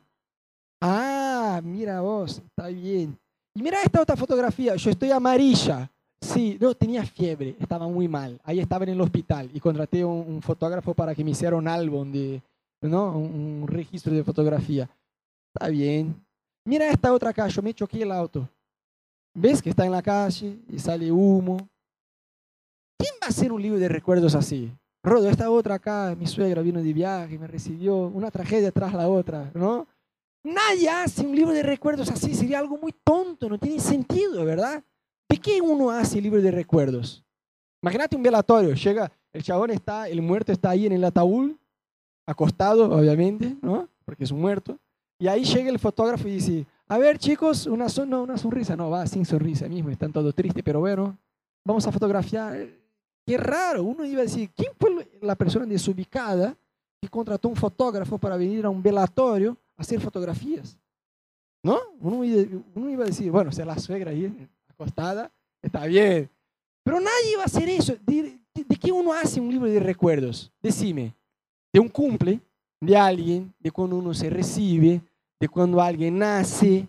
[0.80, 3.16] Ah, mira vos, está bien.
[3.54, 5.90] Y mira esta otra fotografía, yo estoy amarilla.
[6.20, 8.40] Sí, no, tenía fiebre, estaba muy mal.
[8.42, 11.68] Ahí estaba en el hospital y contraté un, un fotógrafo para que me hiciera un
[11.68, 12.42] álbum de,
[12.82, 13.16] ¿no?
[13.16, 14.88] Un, un, registro de fotografía.
[15.54, 16.14] Está bien.
[16.66, 18.48] Mira esta otra acá, yo me choqué el auto.
[19.34, 21.68] ¿Ves que está en la calle y sale humo?
[22.98, 24.72] ¿Quién va a hacer un libro de recuerdos así?
[25.04, 29.06] Rodo, esta otra acá, mi suegra vino de viaje, me recibió, una tragedia tras la
[29.06, 29.86] otra, ¿no?
[30.42, 34.82] Nadie hace un libro de recuerdos así, sería algo muy tonto, no tiene sentido, ¿verdad?
[35.28, 37.22] ¿De qué uno hace libro de recuerdos?
[37.82, 41.52] Imagínate un velatorio, llega, el chabón está, el muerto está ahí en el ataúd,
[42.26, 43.86] acostado, obviamente, ¿no?
[44.06, 44.78] Porque es un muerto.
[45.18, 48.88] Y ahí llega el fotógrafo y dice, a ver chicos, una, son una sonrisa, no,
[48.88, 51.18] va sin sonrisa mismo, están todos tristes, pero bueno,
[51.62, 52.83] vamos a fotografiar
[53.26, 56.56] Qué raro, uno iba a decir, ¿quién fue la persona desubicada
[57.00, 60.78] que contrató un fotógrafo para venir a un velatorio a hacer fotografías?
[61.62, 61.80] ¿No?
[62.00, 62.18] Uno,
[62.74, 65.32] uno iba a decir, bueno, sea la suegra ahí acostada,
[65.62, 66.28] está bien.
[66.82, 67.96] Pero nadie iba a hacer eso.
[68.04, 70.52] ¿De, de, de qué uno hace un libro de recuerdos?
[70.60, 71.14] Decime,
[71.72, 72.40] de un cumple,
[72.78, 75.00] de alguien, de cuando uno se recibe,
[75.40, 76.86] de cuando alguien nace,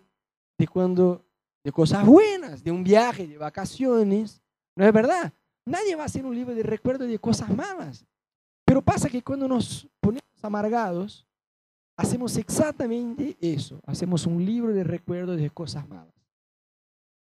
[0.58, 1.22] de cuando
[1.64, 4.42] de cosas buenas, de un viaje, de vacaciones.
[4.76, 5.34] ¿No es verdad?
[5.66, 8.06] Nadie va a hacer un libro de recuerdos de cosas malas.
[8.64, 11.26] Pero pasa que cuando nos ponemos amargados,
[11.98, 13.80] hacemos exactamente eso.
[13.86, 16.14] Hacemos un libro de recuerdos de cosas malas.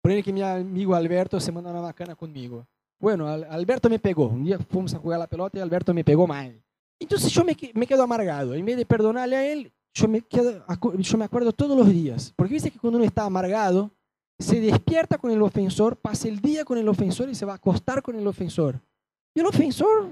[0.02, 2.66] Por que mi amigo Alberto se manda una bacana conmigo.
[2.98, 4.26] Bueno, Alberto me pegó.
[4.26, 6.62] Un día fuimos a jugar la pelota y Alberto me pegó mal.
[6.98, 8.54] Entonces yo me, me quedo amargado.
[8.54, 10.64] En vez de perdonarle a él, yo me, quedo,
[10.98, 12.32] yo me acuerdo todos los días.
[12.36, 13.90] Porque dice que cuando uno está amargado,
[14.38, 17.56] se despierta con el ofensor, pasa el día con el ofensor y se va a
[17.56, 18.80] acostar con el ofensor.
[19.34, 20.08] Y el ofensor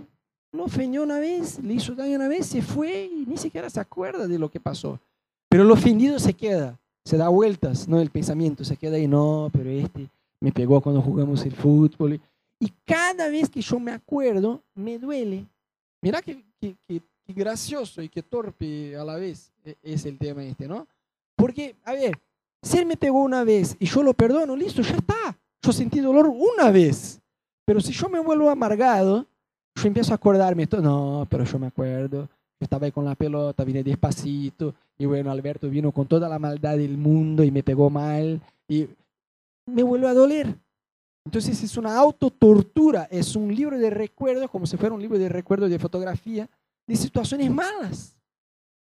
[0.53, 3.81] lo ofendió una vez, le hizo daño una vez, se fue y ni siquiera se
[3.81, 5.01] acuerda de lo que pasó.
[5.49, 8.01] Pero el ofendido se queda, se da vueltas, ¿no?
[8.01, 10.09] El pensamiento se queda ahí, no, pero este
[10.43, 12.21] me pegó cuando jugamos el fútbol.
[12.59, 15.47] Y cada vez que yo me acuerdo, me duele.
[16.01, 20.45] Mira qué, qué, qué, gracioso y qué torpe a la vez e, es el tema
[20.45, 20.87] este, ¿no?
[21.37, 22.19] Porque, a ver,
[22.63, 25.39] si él me pegó una vez y yo lo perdono, listo, ya está.
[25.65, 27.21] Yo sentí dolor una vez.
[27.65, 29.27] Pero si yo me vuelvo amargado,
[29.75, 33.65] yo empiezo a acordarme, no, pero yo me acuerdo, yo estaba ahí con la pelota,
[33.65, 37.89] vine despacito, y bueno, Alberto vino con toda la maldad del mundo y me pegó
[37.91, 38.89] mal, y
[39.67, 40.57] me vuelve a doler.
[41.25, 45.29] Entonces es una autotortura, es un libro de recuerdos, como si fuera un libro de
[45.29, 46.49] recuerdos de fotografía,
[46.87, 48.17] de situaciones malas.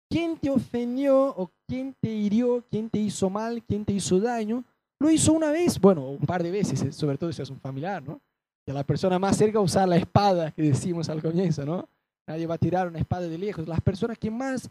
[0.10, 4.64] ¿Quién te ofendió o quién te hirió, quién te hizo mal, quién te hizo daño?
[5.00, 8.02] Lo hizo una vez, bueno, un par de veces, sobre todo si es un familiar,
[8.02, 8.22] ¿no?
[8.66, 11.88] Y a la persona más cerca usar la espada que decimos al comienzo, ¿no?
[12.28, 13.68] Nadie va a tirar una espada de lejos.
[13.68, 14.70] Las personas que más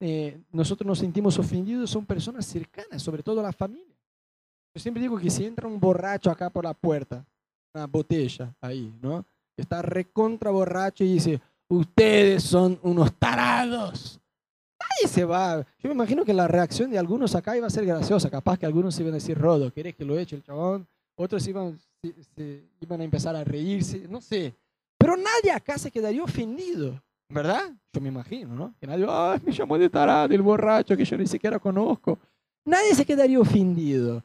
[0.00, 3.94] eh, nosotros nos sentimos ofendidos son personas cercanas, sobre todo la familia.
[4.74, 7.24] Yo siempre digo que si entra un borracho acá por la puerta,
[7.74, 9.24] una botella ahí, ¿no?
[9.56, 14.20] Está recontra borracho y dice, ustedes son unos tarados.
[14.94, 15.64] Nadie se va.
[15.78, 18.30] Yo me imagino que la reacción de algunos acá iba a ser graciosa.
[18.30, 20.86] Capaz que algunos se iban a decir, Rodo, ¿querés que lo eche el chabón?
[21.16, 21.78] Otros iban,
[22.34, 24.54] se, iban a empezar a reírse, no sé.
[24.98, 27.72] Pero nadie acá se quedaría ofendido, ¿verdad?
[27.92, 28.74] Yo me imagino, ¿no?
[28.80, 32.18] Que nadie, ay, me llamó de tarado, el borracho que yo ni siquiera conozco.
[32.64, 34.22] Nadie se quedaría ofendido.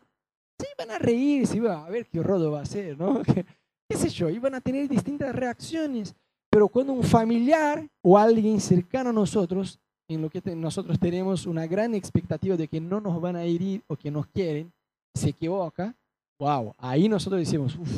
[0.57, 3.21] Se iban a reír, se iban a ver qué rodo va a hacer, ¿no?
[3.89, 4.29] ¿Qué sé yo?
[4.29, 6.15] Iban a tener distintas reacciones.
[6.49, 9.79] Pero cuando un familiar o alguien cercano a nosotros,
[10.09, 13.83] en lo que nosotros tenemos una gran expectativa de que no nos van a herir
[13.87, 14.73] o que nos quieren,
[15.13, 15.95] se equivoca,
[16.39, 17.89] wow, ahí nosotros decimos, uff,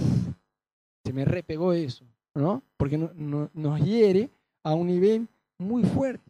[1.06, 2.62] se me repegó eso, ¿no?
[2.78, 4.30] Porque nos hiere
[4.64, 6.30] a un nivel muy fuerte.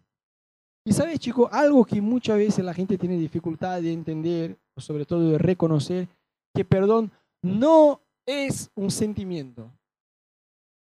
[0.85, 5.05] Y sabes, chicos, algo que muchas veces la gente tiene dificultad de entender, o sobre
[5.05, 6.07] todo de reconocer,
[6.53, 9.69] que perdón no es un sentimiento.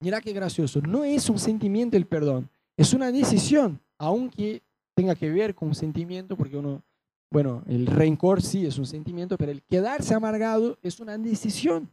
[0.01, 4.61] Mira qué gracioso, no es un sentimiento el perdón, es una decisión, aunque
[4.99, 6.83] tenga que ver con un sentimiento, porque uno
[7.31, 11.89] bueno, el rencor sí es un sentimiento, pero el quedarse amargado es una decisión.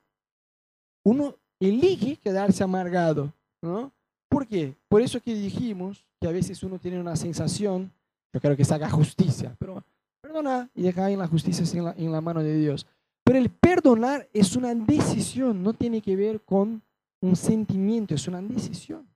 [1.04, 3.92] Uno elige quedarse amargado, ¿no?
[4.28, 4.74] ¿Por qué?
[4.88, 7.92] Por eso que dijimos que a veces uno tiene una sensación,
[8.32, 9.84] yo creo que se haga justicia, pero
[10.20, 12.88] perdona y deja en la justicia en en la mano de Dios.
[13.22, 16.82] Pero el perdonar es una decisión, no tiene que ver con
[17.20, 19.06] un sentimiento, es una decisión.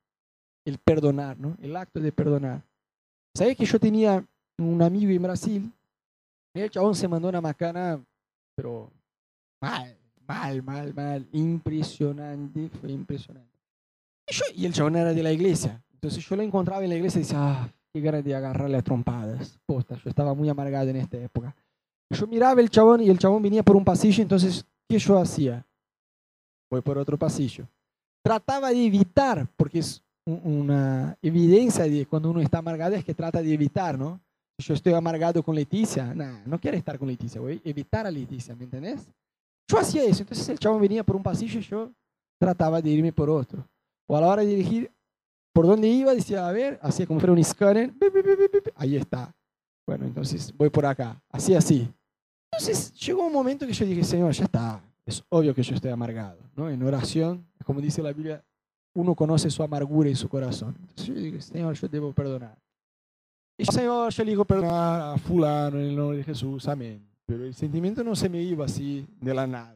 [0.63, 1.57] El perdonar, ¿no?
[1.61, 2.63] El acto de perdonar.
[3.35, 4.25] ¿Sabes que yo tenía
[4.57, 5.73] un amigo en Brasil
[6.53, 8.03] el chabón se mandó una macana,
[8.55, 8.91] pero
[9.61, 11.27] mal, mal, mal, mal.
[11.31, 13.49] Impresionante, fue impresionante.
[14.55, 15.81] Y, el chabón era de la iglesia.
[15.93, 18.81] Entonces yo lo encontraba en la iglesia y decía, ah, qué ganas de agarrarle a
[18.81, 19.59] trompadas.
[19.65, 21.55] Posta, yo estaba muy amargado en esta época.
[22.09, 25.65] Yo miraba el chabón y el chabón venía por un pasillo, entonces, ¿qué yo hacía?
[26.69, 27.65] Voy por otro pasillo.
[28.21, 33.41] Trataba de evitar, porque es una evidencia de cuando uno está amargado es que trata
[33.41, 34.19] de evitar, ¿no?
[34.61, 38.11] yo estoy amargado con Leticia, nah, no quiero estar con Leticia, voy a evitar a
[38.11, 39.07] Leticia, ¿me entendés?
[39.67, 41.91] Yo hacía eso, entonces el chavo venía por un pasillo y yo
[42.39, 43.67] trataba de irme por otro.
[44.07, 44.91] O a la hora de dirigir,
[45.53, 47.93] por dónde iba, decía, a ver, hacía como fuera un escáner,
[48.75, 49.33] ahí está.
[49.85, 51.91] Bueno, entonces voy por acá, así, así.
[52.51, 55.91] Entonces llegó un momento que yo dije, Señor, ya está, es obvio que yo estoy
[55.91, 56.69] amargado, ¿no?
[56.69, 58.43] En oración, como dice la Biblia,
[58.93, 60.75] uno conoce su amargura y su corazón.
[60.79, 62.57] Entonces yo dije, Señor, yo debo perdonar.
[63.57, 67.05] Y Señor, yo le digo perdonar a fulano en el nombre de Jesús, amén.
[67.25, 69.75] Pero el sentimiento no se me iba así de la nada.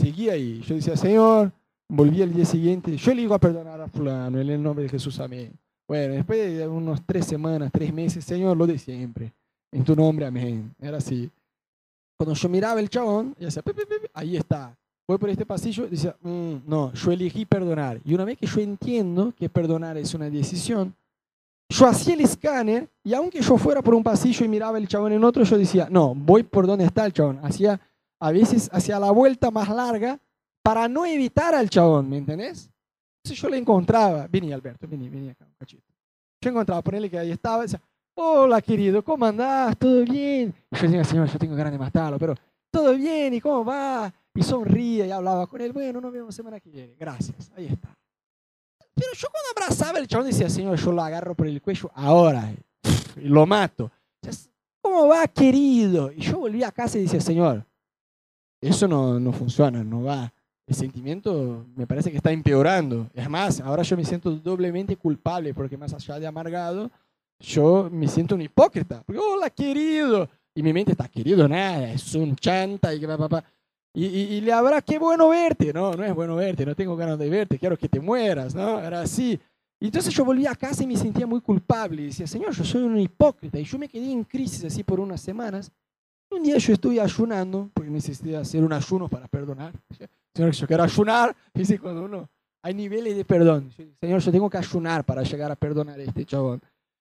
[0.00, 0.60] Seguía ahí.
[0.62, 1.52] Yo decía, Señor,
[1.88, 4.88] volví al día siguiente, yo le digo a perdonar a fulano en el nombre de
[4.88, 5.52] Jesús, amén.
[5.86, 9.32] Bueno, después de unos tres semanas, tres meses, Señor, lo de siempre.
[9.70, 10.74] En tu nombre, amén.
[10.80, 11.30] Era así.
[12.16, 13.62] Cuando yo miraba el chabón, y decía,
[14.14, 14.76] ahí está.
[15.06, 18.00] Voy por este pasillo, decía, mm, no, yo elegí perdonar.
[18.04, 20.94] Y una vez que yo entiendo que perdonar es una decisión,
[21.68, 25.12] yo hacía el escáner y aunque yo fuera por un pasillo y miraba el chabón
[25.12, 27.38] en otro, yo decía, no, voy por donde está el chabón.
[27.42, 27.78] Hacía,
[28.18, 30.18] a veces hacía la vuelta más larga
[30.62, 32.70] para no evitar al chabón, ¿me entendés?
[33.22, 35.92] Entonces yo le encontraba, vení Alberto, vení, vení acá un cachito.
[36.40, 37.80] Yo encontraba, ponerle que ahí estaba, decía,
[38.14, 39.76] hola querido, ¿cómo andás?
[39.76, 40.54] ¿Todo bien?
[40.70, 42.34] Y yo decía, señor, yo tengo ganas de matarlo, pero
[42.70, 44.12] todo bien, ¿y cómo va?
[44.34, 47.96] Y sonríe y hablaba con él, bueno, nos vemos semana que viene, gracias, ahí está.
[48.94, 52.52] Pero yo cuando abrazaba el chabón decía, Señor, yo lo agarro por el cuello ahora
[53.16, 53.90] y lo mato.
[54.80, 56.12] ¿Cómo va, querido?
[56.12, 57.64] Y yo volví a casa y decía, Señor,
[58.60, 60.32] eso no, no funciona, no va.
[60.66, 63.08] El sentimiento me parece que está empeorando.
[63.14, 66.90] Es más, ahora yo me siento doblemente culpable porque más allá de amargado,
[67.38, 69.02] yo me siento un hipócrita.
[69.04, 70.28] Porque, hola, querido.
[70.54, 73.44] Y mi mente está, querido, nada, es un chanta y que papá.
[73.96, 75.72] Y, le habrá, qué bueno verte.
[75.72, 78.80] No, no es bueno verte, no tengo ganas de verte, quiero que te mueras, ¿no?
[78.80, 79.38] Era así.
[79.78, 82.02] Y entonces yo volví a casa y me sentía muy culpable.
[82.02, 83.58] Y decía, Señor, yo soy un hipócrita.
[83.58, 85.70] Y yo me quedé en crisis así por unas semanas.
[86.30, 89.72] Un día yo estuve ayunando, porque necesité hacer un ayuno para perdonar.
[90.34, 91.36] Señor, yo quiero ayunar.
[91.54, 92.28] Dice, cuando uno,
[92.62, 93.70] hay niveles de perdón.
[94.00, 96.60] Señor, yo tengo que ayunar para llegar a perdonar a este chabón.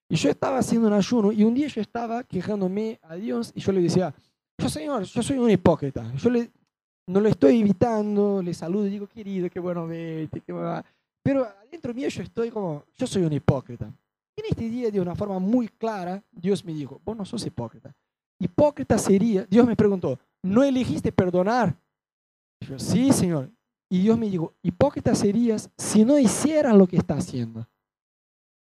[0.10, 3.62] Y yo estaba haciendo un ayuno y un día yo estaba quejándome a Dios y
[3.62, 4.14] yo le decía,
[4.60, 6.14] yo Señor, yo soy un hipócrita.
[6.16, 6.52] Yo le,
[7.08, 10.84] no lo estoy evitando, le saludo y digo, querido, qué bueno verte, qué va.
[11.22, 13.86] Pero adentro mío yo estoy como, yo soy un hipócrita.
[14.36, 17.94] En este día, de una forma muy clara, Dios me dijo, vos no sos hipócrita.
[18.40, 21.76] Hipócrita sería, Dios me preguntó, ¿no elegiste perdonar?
[22.62, 23.52] yo, sí, Señor.
[23.90, 27.68] Y Dios me dijo, hipócrita serías si no hicieras lo que está haciendo.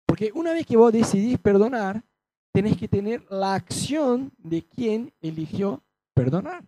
[0.05, 2.03] Porque una vez que vos decidís perdonar,
[2.51, 5.81] tenés que tener la acción de quien eligió
[6.13, 6.65] perdonar.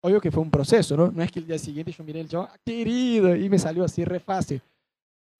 [0.00, 1.10] Obvio que fue un proceso, ¿no?
[1.10, 3.84] No es que el día siguiente yo miré el chabón, ah, querido, y me salió
[3.84, 4.62] así re fácil.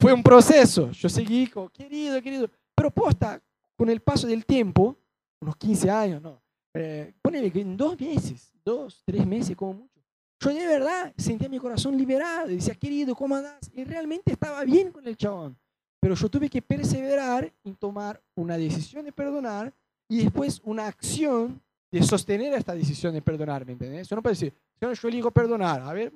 [0.01, 0.90] Fue un proceso.
[0.90, 2.51] Yo seguí como, querido, querido.
[2.75, 3.40] Pero posta,
[3.77, 4.97] con el paso del tiempo,
[5.40, 6.42] unos 15 años, ¿no?
[6.75, 9.99] Eh, ponele que en dos meses, dos, tres meses como mucho,
[10.40, 12.51] yo de verdad sentía mi corazón liberado.
[12.51, 13.71] Y decía, querido, ¿cómo andás?
[13.73, 15.57] Y realmente estaba bien con el chabón.
[16.01, 19.75] Pero yo tuve que perseverar en tomar una decisión de perdonar
[20.09, 24.09] y después una acción de sostener esta decisión de perdonar, ¿me entiendes?
[24.09, 26.12] Yo no puedo decir, yo elijo perdonar, a ver,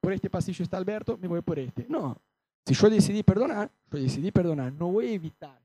[0.00, 1.86] por este pasillo está Alberto, me voy por este.
[1.88, 2.16] No,
[2.66, 5.60] si yo decidí perdonar, yo decidí perdonar, no voy a evitar.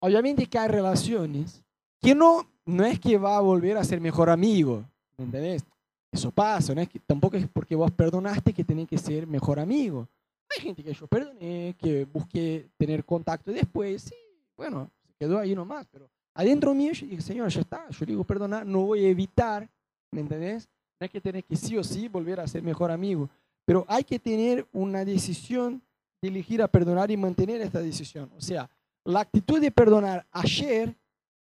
[0.00, 1.62] Obviamente que hay relaciones
[2.00, 4.84] que no, no es que va a volver a ser mejor amigo,
[5.16, 5.64] ¿me entendés?
[6.12, 9.58] Eso pasa, no es que, tampoco es porque vos perdonaste que tenés que ser mejor
[9.58, 10.06] amigo.
[10.50, 14.14] Hay gente que yo perdoné, que busqué tener contacto después, sí,
[14.56, 18.24] bueno, se quedó ahí nomás, pero adentro mío yo dije, Señor, ya está, yo digo
[18.24, 19.68] perdonar, no voy a evitar,
[20.10, 20.68] ¿me entendés?
[21.00, 23.30] No hay que tener que sí o sí volver a ser mejor amigo,
[23.64, 25.82] pero hay que tener una decisión
[26.20, 28.30] de elegir a perdonar y mantener esta decisión.
[28.36, 28.68] O sea,
[29.04, 30.94] la actitud de perdonar ayer,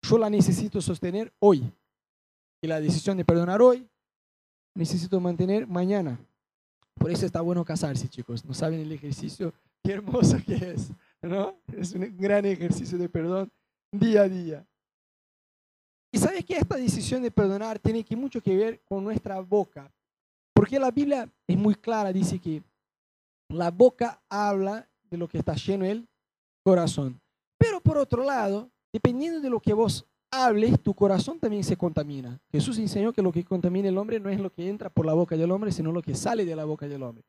[0.02, 1.72] yo la necesito sostener hoy.
[2.62, 3.88] Y la decisión de perdonar hoy,
[4.74, 6.20] necesito mantener mañana.
[6.96, 8.46] Por eso está bueno casarse, chicos.
[8.46, 10.92] No saben el ejercicio, qué hermoso que es.
[11.22, 11.56] ¿no?
[11.76, 13.52] Es un gran ejercicio de perdón
[13.92, 14.66] día a día.
[16.22, 19.92] Sabes que esta decisión de perdonar tiene que mucho que ver con nuestra boca.
[20.54, 22.62] Porque la Biblia es muy clara, dice que
[23.50, 26.08] la boca habla de lo que está lleno el
[26.64, 27.20] corazón.
[27.58, 32.40] Pero por otro lado, dependiendo de lo que vos hables, tu corazón también se contamina.
[32.52, 35.14] Jesús enseñó que lo que contamina el hombre no es lo que entra por la
[35.14, 37.24] boca del hombre, sino lo que sale de la boca del hombre.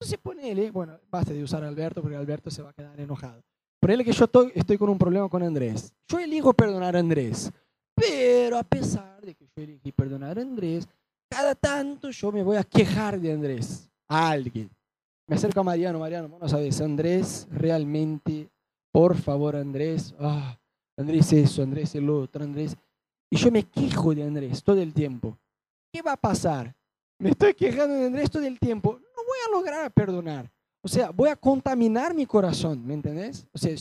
[0.00, 3.42] Entonces ponele, bueno, basta de usar a Alberto porque Alberto se va a quedar enojado.
[3.78, 5.92] Ponele que yo estoy, estoy con un problema con Andrés.
[6.08, 7.52] Yo elijo perdonar a Andrés.
[7.98, 10.88] Pero a pesar de que yo elegí perdonar a Andrés,
[11.28, 14.70] cada tanto yo me voy a quejar de Andrés, a alguien.
[15.26, 18.48] Me acerco a Mariano, Mariano, vos no sabes, Andrés, realmente,
[18.90, 20.58] por favor, Andrés, ah,
[20.96, 22.76] Andrés eso, Andrés el otro, Andrés.
[23.30, 25.36] Y yo me quejo de Andrés todo el tiempo.
[25.92, 26.74] ¿Qué va a pasar?
[27.18, 28.92] Me estoy quejando de Andrés todo el tiempo.
[28.92, 30.50] No voy a lograr perdonar.
[30.82, 33.46] O sea, voy a contaminar mi corazón, ¿me entendés?
[33.52, 33.74] O sea,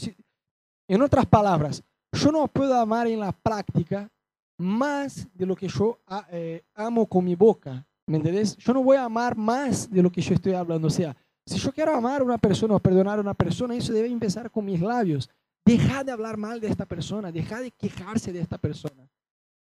[0.88, 1.84] en otras palabras,
[2.18, 4.10] yo no puedo amar en la práctica
[4.60, 7.86] más de lo que yo ah, eh, amo con mi boca.
[8.08, 8.56] ¿Me entendés?
[8.58, 10.88] Yo no voy a amar más de lo que yo estoy hablando.
[10.88, 11.16] O sea,
[11.46, 14.50] si yo quiero amar a una persona o perdonar a una persona, eso debe empezar
[14.50, 15.30] con mis labios.
[15.66, 19.10] Deja de hablar mal de esta persona, deja de quejarse de esta persona.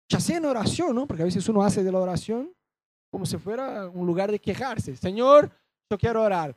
[0.09, 1.07] Ya sea en oración, ¿no?
[1.07, 2.53] Porque a veces uno hace de la oración
[3.11, 4.97] como si fuera un lugar de quejarse.
[4.97, 5.51] Señor,
[5.91, 6.57] yo quiero orar.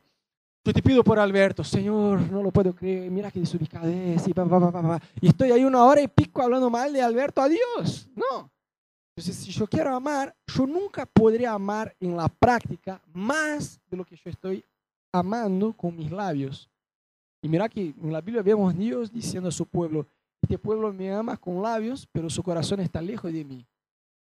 [0.64, 4.32] Yo te pido por Alberto, Señor, no lo puedo creer, mira qué desubicado es, y,
[5.20, 8.08] y estoy ahí una hora y pico hablando mal de Alberto a Dios.
[8.14, 8.48] No.
[9.16, 14.04] Entonces, si yo quiero amar, yo nunca podré amar en la práctica más de lo
[14.04, 14.64] que yo estoy
[15.12, 16.70] amando con mis labios.
[17.42, 20.06] Y mira que en la Biblia vemos a Dios diciendo a su pueblo,
[20.40, 23.66] este pueblo me ama con labios, pero su corazón está lejos de mí.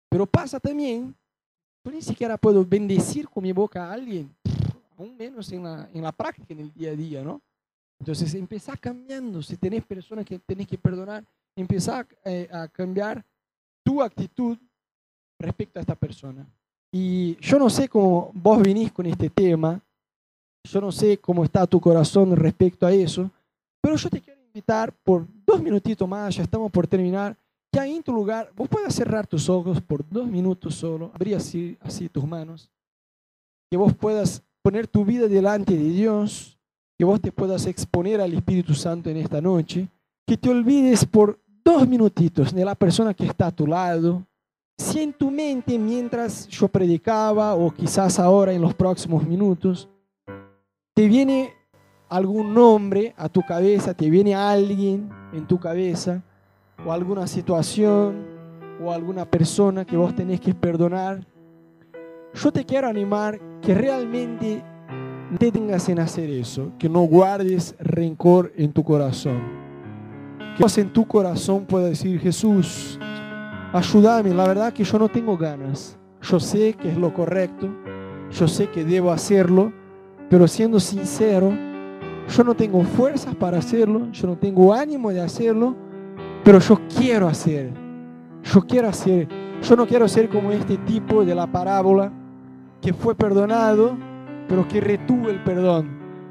[0.09, 1.15] Pero pasa también,
[1.83, 4.35] yo ni siquiera puedo bendecir con mi boca a alguien,
[4.97, 7.41] aún menos en la, en la práctica, en el día a día, ¿no?
[7.99, 9.41] Entonces, empezar cambiando.
[9.41, 11.23] Si tenés personas que tenés que perdonar,
[11.55, 13.23] empezar eh, a cambiar
[13.83, 14.57] tu actitud
[15.39, 16.45] respecto a esta persona.
[16.91, 19.81] Y yo no sé cómo vos vinís con este tema,
[20.63, 23.29] yo no sé cómo está tu corazón respecto a eso,
[23.81, 27.37] pero yo te quiero invitar por dos minutitos más, ya estamos por terminar,
[27.79, 31.77] ahí en tu lugar vos puedas cerrar tus ojos por dos minutos solo, abrir así,
[31.81, 32.69] así tus manos,
[33.69, 36.57] que vos puedas poner tu vida delante de Dios,
[36.97, 39.87] que vos te puedas exponer al Espíritu Santo en esta noche,
[40.25, 44.25] que te olvides por dos minutitos de la persona que está a tu lado,
[44.75, 49.87] si en tu mente mientras yo predicaba o quizás ahora en los próximos minutos,
[50.95, 51.53] te viene
[52.09, 56.23] algún nombre a tu cabeza, te viene alguien en tu cabeza,
[56.83, 58.15] o alguna situación,
[58.83, 61.23] o alguna persona que vos tenés que perdonar,
[62.35, 64.63] yo te quiero animar que realmente
[65.39, 69.41] te tengas en hacer eso, que no guardes rencor en tu corazón.
[70.57, 72.99] Que en tu corazón puedas decir, Jesús,
[73.73, 75.97] ayúdame, la verdad que yo no tengo ganas.
[76.21, 77.69] Yo sé que es lo correcto,
[78.31, 79.71] yo sé que debo hacerlo,
[80.29, 81.51] pero siendo sincero,
[82.29, 85.75] yo no tengo fuerzas para hacerlo, yo no tengo ánimo de hacerlo,
[86.43, 87.71] pero yo quiero hacer.
[88.43, 89.27] Yo quiero hacer.
[89.61, 92.11] Yo no quiero ser como este tipo de la parábola
[92.85, 93.97] que fue perdonado,
[94.47, 95.89] pero que retuvo el perdón,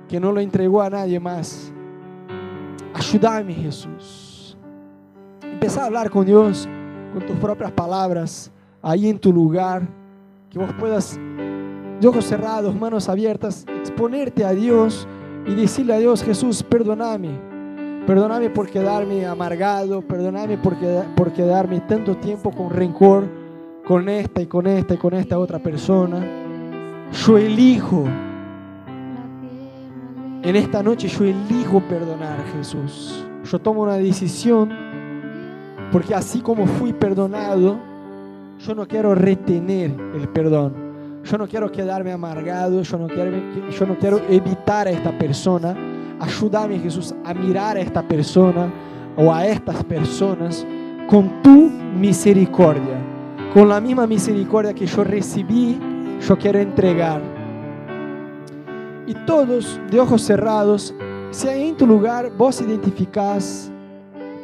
[0.09, 1.73] que no lo entregó a nadie más.
[2.95, 4.57] Ayúdame, Jesús.
[5.43, 6.69] Empezá a hablar con Dios
[7.13, 8.53] con tus propias palabras,
[8.83, 9.89] ahí en tu lugar,
[10.49, 11.19] que vos puedas
[12.01, 15.09] de ojos cerrados, manos abiertas, exponerte a Dios
[15.49, 17.31] y decirle a Dios, Jesús, perdóname.
[18.07, 20.77] Perdóname por quedarme amargado, perdóname por,
[21.17, 23.25] por quedarme tanto tiempo con rencor
[23.85, 26.44] con esta y con esta y con esta otra persona.
[27.15, 28.05] Yo elijo,
[30.43, 33.25] en esta noche yo elijo perdonar, Jesús.
[33.45, 34.71] Yo tomo una decisión
[35.93, 37.79] porque así como fui perdonado,
[38.59, 40.75] yo no quiero retener el perdón.
[41.23, 43.31] Yo no quiero quedarme amargado, yo no quiero,
[43.71, 45.75] yo no quiero evitar a esta persona.
[46.19, 48.71] Ayúdame, Jesús, a mirar a esta persona
[49.17, 50.67] o a estas personas
[51.09, 52.99] con tu misericordia.
[53.55, 55.79] Con la misma misericordia que yo recibí,
[56.21, 57.21] yo quiero entregar.
[59.07, 60.95] Y todos de ojos cerrados,
[61.31, 63.71] si ahí en tu lugar vos identificás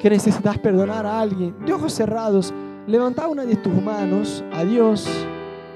[0.01, 2.53] que necesitas perdonar a alguien, de ojos cerrados,
[2.87, 5.09] levanta una de tus manos a Dios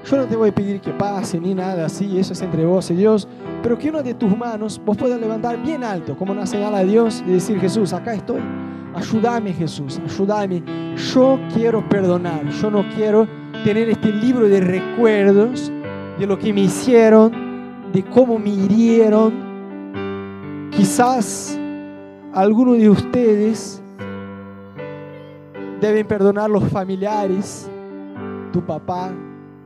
[0.09, 2.91] yo no te voy a pedir que pase ni nada así, eso es entre vos
[2.91, 3.27] y Dios,
[3.63, 6.83] pero que una de tus manos vos puedas levantar bien alto, como una señal a
[6.83, 8.41] Dios, y decir, Jesús, acá estoy.
[8.93, 10.61] Ayúdame, Jesús, ayúdame.
[11.11, 13.27] Yo quiero perdonar, yo no quiero
[13.63, 15.71] tener este libro de recuerdos
[16.17, 17.31] de lo que me hicieron,
[17.91, 19.33] de cómo me hirieron.
[20.71, 21.59] Quizás
[22.33, 23.81] algunos de ustedes
[25.79, 27.69] deben perdonar los familiares,
[28.51, 29.11] tu papá,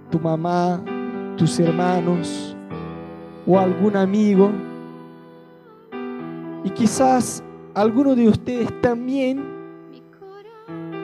[0.10, 0.82] tu mamá,
[1.38, 2.56] tus hermanos
[3.46, 4.52] o algún amigo.
[6.64, 7.44] Y quizás
[7.74, 9.44] algunos de ustedes también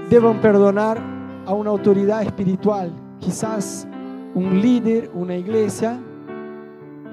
[0.10, 1.00] deban perdonar
[1.46, 2.92] a una autoridad espiritual.
[3.20, 3.88] Quizás
[4.36, 5.98] un líder, una iglesia,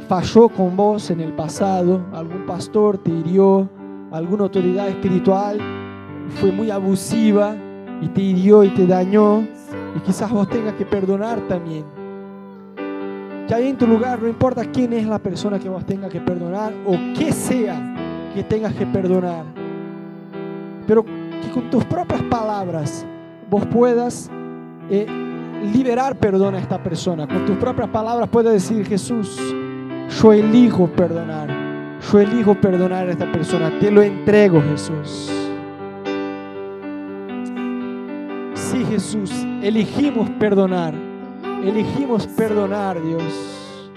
[0.08, 3.68] falló con vos en el pasado, algún pastor te hirió,
[4.10, 5.58] alguna autoridad espiritual
[6.40, 7.56] fue muy abusiva
[8.00, 9.40] y te hirió y te dañó.
[9.96, 11.84] Y quizás vos tengas que perdonar también.
[13.52, 16.72] Ahí en tu lugar, no importa quién es la persona que vos tengas que perdonar
[16.86, 19.44] o qué sea que tengas que perdonar.
[20.86, 23.06] Pero que con tus propias palabras
[23.50, 24.30] vos puedas
[24.88, 25.06] eh,
[25.62, 27.26] liberar perdón a esta persona.
[27.26, 29.38] Con tus propias palabras puedas decir, Jesús,
[30.20, 31.48] yo elijo perdonar.
[32.10, 33.78] Yo elijo perdonar a esta persona.
[33.78, 35.30] Te lo entrego, Jesús.
[38.54, 39.30] Sí, Jesús,
[39.62, 40.94] elegimos perdonar.
[41.64, 43.92] Elegimos perdonar, Dios.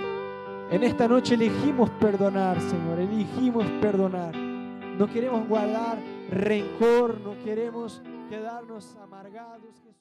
[0.69, 2.99] En esta noche elegimos perdonar, Señor.
[2.99, 4.35] Elegimos perdonar.
[4.35, 5.97] No queremos guardar
[6.29, 9.94] rencor, no queremos quedarnos amargados.